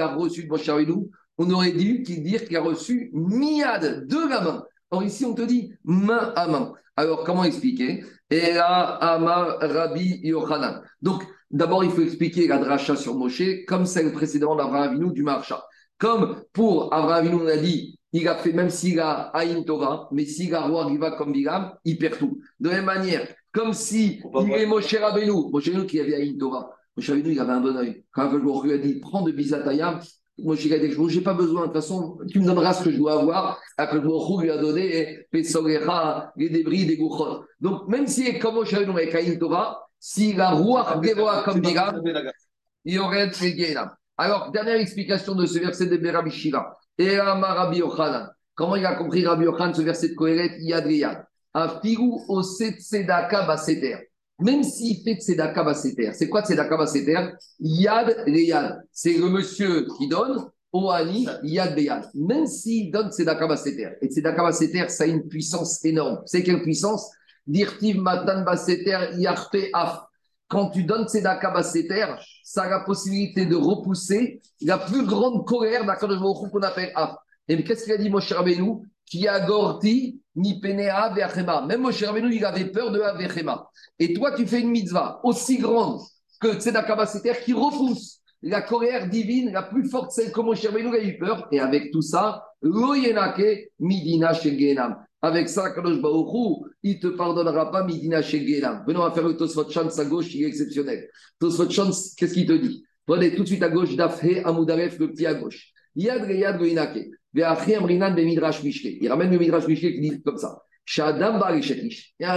[0.00, 1.06] a reçu de Moshe Rabbeinu,
[1.38, 4.64] on aurait dû dire qu'il a reçu Miyad de la main.
[4.90, 6.72] Or ici, on te dit main à main.
[6.96, 8.04] Alors, comment expliquer?
[8.28, 10.82] Et là, Amar Rabbi Yochanan.
[11.00, 15.22] Donc, D'abord, il faut expliquer la dracha sur Moshe, comme celle précédemment d'Abraham Avinu du
[15.22, 15.64] Marcha.
[15.98, 20.08] Comme pour Abraham Avinu, on a dit, il a fait, même s'il a Aïn Torah,
[20.12, 22.40] mais s'il a roi Riva comme Bilam, il perd tout.
[22.58, 26.36] De la même manière, comme si il est Moshe Rabbeinu, Moshe Rabbeinu qui avait Aïn
[26.38, 28.04] Torah, Moshe Rabbeinu, il avait un bon oeil.
[28.12, 30.00] Quand je lui a dit, prends de Bizatayam,
[30.38, 32.90] Moshe a dit, je n'ai pas besoin, de toute façon, tu me donneras ce que
[32.90, 33.60] je dois avoir.
[33.76, 35.26] Après, je lui a donné,
[36.36, 37.44] les débris, des gouchot.
[37.60, 42.02] Donc, même si comme Moshe Rabbeinu avec Aïn Torah, si la Ruach Gevoa comme Biram,
[42.84, 46.76] il y aurait un Alors, dernière explication de ce verset de Rabbi Shira.
[46.98, 48.30] Et Rabbi Yochanan.
[48.54, 53.46] Comment il a compris Rabbi Yochanan ce verset de Kohelet Yad Riyad Afiru Oset Tzedaka
[53.46, 54.10] Baseter.
[54.38, 56.12] Même s'il fait Tzedaka Baseter.
[56.14, 58.82] C'est quoi Tzedaka Baseter Yad Riyad.
[58.90, 60.48] C'est le monsieur qui donne.
[60.72, 62.08] Oani Yad Beyad.
[62.14, 63.90] Même s'il donne Tzedaka Baseter.
[64.00, 66.22] Et Tzedaka Baseter, ça a une puissance énorme.
[66.24, 67.10] C'est quelle puissance?
[67.46, 70.06] Dirtiv Matan Baseter Yarte Af.
[70.48, 72.06] Quand tu donnes Tzedaka Baseter,
[72.42, 76.18] ça a la possibilité de repousser la plus grande colère d'Akadosh
[76.50, 77.16] qu'on appelle Af.
[77.48, 78.88] Et qu'est-ce qu'il a dit Moshe Rabbeinu?
[79.06, 81.66] Qui a gorti ni penea ve'achema.
[81.66, 83.68] Même Moshe Rabbeinu, il avait peur de ve'achema.
[83.98, 86.00] Et toi, tu fais une mitzvah aussi grande
[86.40, 90.94] que Tzedaka Baseter qui repousse la colère divine la plus forte, celle que Moshe Rabbeinu
[90.94, 91.48] a eu peur.
[91.50, 92.44] Et avec tout ça,
[93.78, 94.32] midina.
[95.22, 95.98] Avec ça, Kadosh
[96.82, 98.84] il ne te pardonnera pas Midina Shegelam.
[98.86, 101.10] Venons à faire le Tosfot à gauche, il est exceptionnel.
[101.38, 102.82] Tosfot qu'est-ce qu'il te dit?
[103.04, 105.74] Prenez tout de suite à gauche, Dafhe Amoudaref, le petit à gauche.
[105.94, 106.58] Yad Reyad.
[107.32, 110.62] Il ramène le Midrash Mishke qui dit comme ça.
[110.98, 111.22] Et un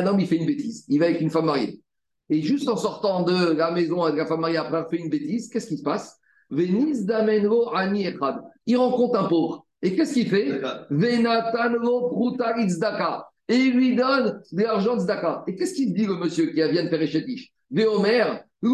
[0.06, 0.86] homme, il fait une bêtise.
[0.90, 1.82] Il va avec une femme mariée.
[2.30, 5.10] Et juste en sortant de la maison avec la femme mariée, après avoir fait une
[5.10, 6.20] bêtise, qu'est-ce qui se passe?
[6.52, 6.76] Il
[8.78, 9.66] rencontre un pauvre.
[9.84, 10.62] Et qu'est-ce qu'il fait
[13.50, 15.44] Et il lui donne de l'argent de Zdaka.
[15.46, 18.24] Et qu'est-ce qu'il dit le monsieur qui vient de faire Echetish Véomer,
[18.62, 18.70] tu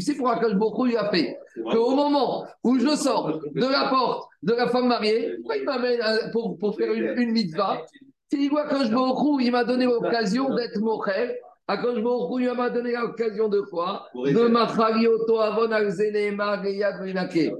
[0.00, 1.38] sais pourquoi Kadosh Baruch lui a fait
[1.72, 6.00] Qu'au moment où je sors de la porte de la femme mariée, il m'amène
[6.32, 7.80] pour, pour faire une, une mitzvah.
[8.30, 8.90] Kadosh
[9.40, 11.38] il m'a donné l'occasion d'être mochel
[11.70, 17.52] Akash Baruch il m'a donné l'occasion de quoi De Macharioto Avon Alzenema Reyad Menake.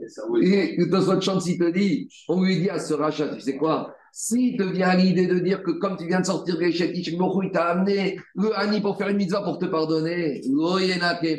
[0.42, 3.56] Et dans votre chance, il te dit, on lui dit à ce rachat, tu sais
[3.56, 3.94] quoi?
[4.12, 7.50] Si te vient l'idée de dire que comme tu viens de sortir de l'échec, il
[7.52, 10.40] t'a amené le Hani pour faire une mitzvah pour te pardonner,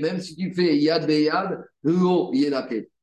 [0.01, 1.59] même si tu fais yad beyad.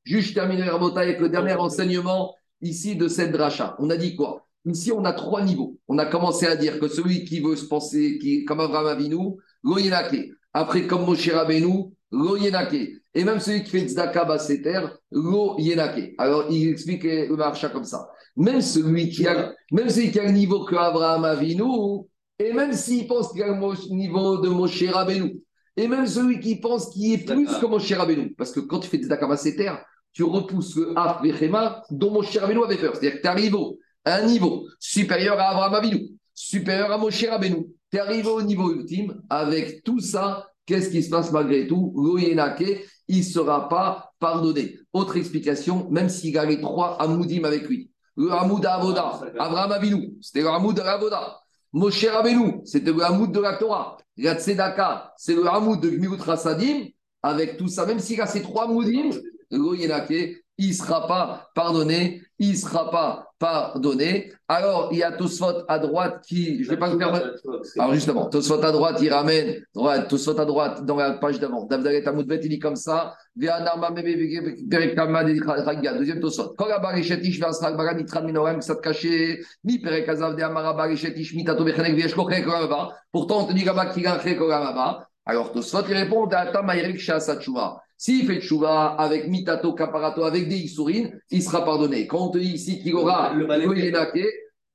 [0.04, 3.76] Juste terminer avec le dernier enseignement ici de cette dracha.
[3.78, 4.46] On a dit quoi?
[4.64, 5.78] Ici, on a trois niveaux.
[5.88, 9.36] On a commencé à dire que celui qui veut se penser, qui, comme Abraham Avinu,
[9.62, 10.30] Loyenake.
[10.52, 12.88] Après, comme Moshe Rabbeinu, Loyenake.
[13.14, 14.80] Et même celui qui fait Tzedaka Basseter,
[15.10, 16.14] Loyenake.
[16.18, 18.08] Alors, il explique le marcha comme ça.
[18.36, 22.04] Même celui qui a, même celui qui a le niveau que Abraham Avinu,
[22.38, 25.40] et même s'il pense qu'il a le niveau de Moshe Rabbeinu,
[25.76, 28.34] Et même celui qui pense qu'il est plus que mon cher Rabbeinu.
[28.36, 29.72] Parce que quand tu fais des Dakabaseter,
[30.12, 32.94] tu repousses le Af Vechema dont mon cher Rabbeinu avait peur.
[32.94, 33.56] C'est-à-dire que tu arrives
[34.04, 37.66] à un niveau supérieur à Abraham Avinu, supérieur à mon cher Rabbeinu.
[37.90, 39.22] Tu es arrivé au niveau ultime.
[39.30, 41.92] Avec tout ça, qu'est-ce qui se passe malgré tout?
[41.96, 44.78] Loyenake, il ne sera pas pardonné.
[44.92, 47.90] Autre explication, même s'il a les trois Hamoudim avec lui.
[48.16, 51.38] Le Hamoud Avoda, Abraham Avinu, c'était le Hamoud de l'Avoda.
[51.72, 53.96] Moshe Rabbeinu, c'était le Hamoud de la Torah.
[54.16, 56.86] La Tzedaka, c'est le Hamoud de Gmilut Rasadim.
[57.22, 59.10] Avec tout ça, même s'il a ces trois Hamoudim,
[59.50, 62.22] le Yenake, il ne sera pas pardonné.
[62.40, 64.32] Il ne sera pas pardonné.
[64.46, 66.62] Alors, il y a Tosfot à droite qui.
[66.62, 67.32] Je vais pas vous faire.
[67.78, 69.62] Alors justement, Tosfot à droite, il ramène,
[70.08, 74.06] Tosfot à droite, dans la page d'avant, Davdalet Amoudbet, il dit comme ça, Ve'anarma mebe
[74.06, 76.54] vege- Perekama de Ragia, deuxième Tosfot.
[76.56, 81.64] Kol abarishetish ve'asral baran nitran minorem ksat kaché, mi perek azav de amara barishetish mitato
[81.64, 82.94] bechenek ve'yesh kochek kolamaba.
[83.12, 85.08] Pourtant, on te dit là-bas qu'il a un chek kolamaba.
[85.26, 87.80] Alors Tosfot, il répond, Da'ata ma'erik sha'asa tshuva.
[88.00, 92.06] S'il fait tshuva avec mitato kaparato, avec des isurin, il sera pardonné.
[92.06, 94.24] Quand on te dit ici qu'il aura Le Goyenake,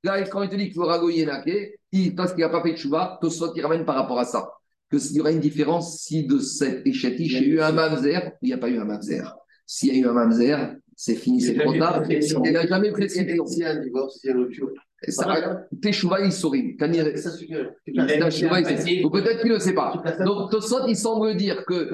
[0.04, 1.78] Là, quand il te dit qu'il aura Goyenake,
[2.14, 4.50] parce qu'il n'a pas fait de chouva, Tosfot, il ramène par rapport à ça.
[4.90, 7.72] Que s'il y aura une différence si de cet échatiche, il y a eu un
[7.72, 9.34] mamzer, il n'y a pas eu un mamzer.
[9.66, 12.02] S'il y a eu un mamzer, c'est fini, c'est trop tard.
[12.10, 14.70] Il n'a jamais y a un divorce, a une rupture.
[15.82, 16.18] Teshuva.
[19.04, 20.02] Ou peut-être qu'il ne le sait pas.
[20.24, 21.90] Donc, Tosfot, il semble dire que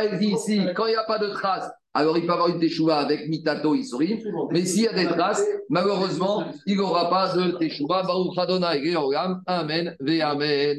[0.00, 2.60] elle dit ici, quand il n'y a pas de traces, alors il peut avoir une
[2.60, 4.22] Teshuva avec Mitato, il sourit.
[4.52, 8.04] Mais s'il y a des traces, malheureusement, il n'aura pas de Teshuva.
[8.04, 8.94] Baruch Adonai.
[9.46, 10.78] Amen, ve Amen.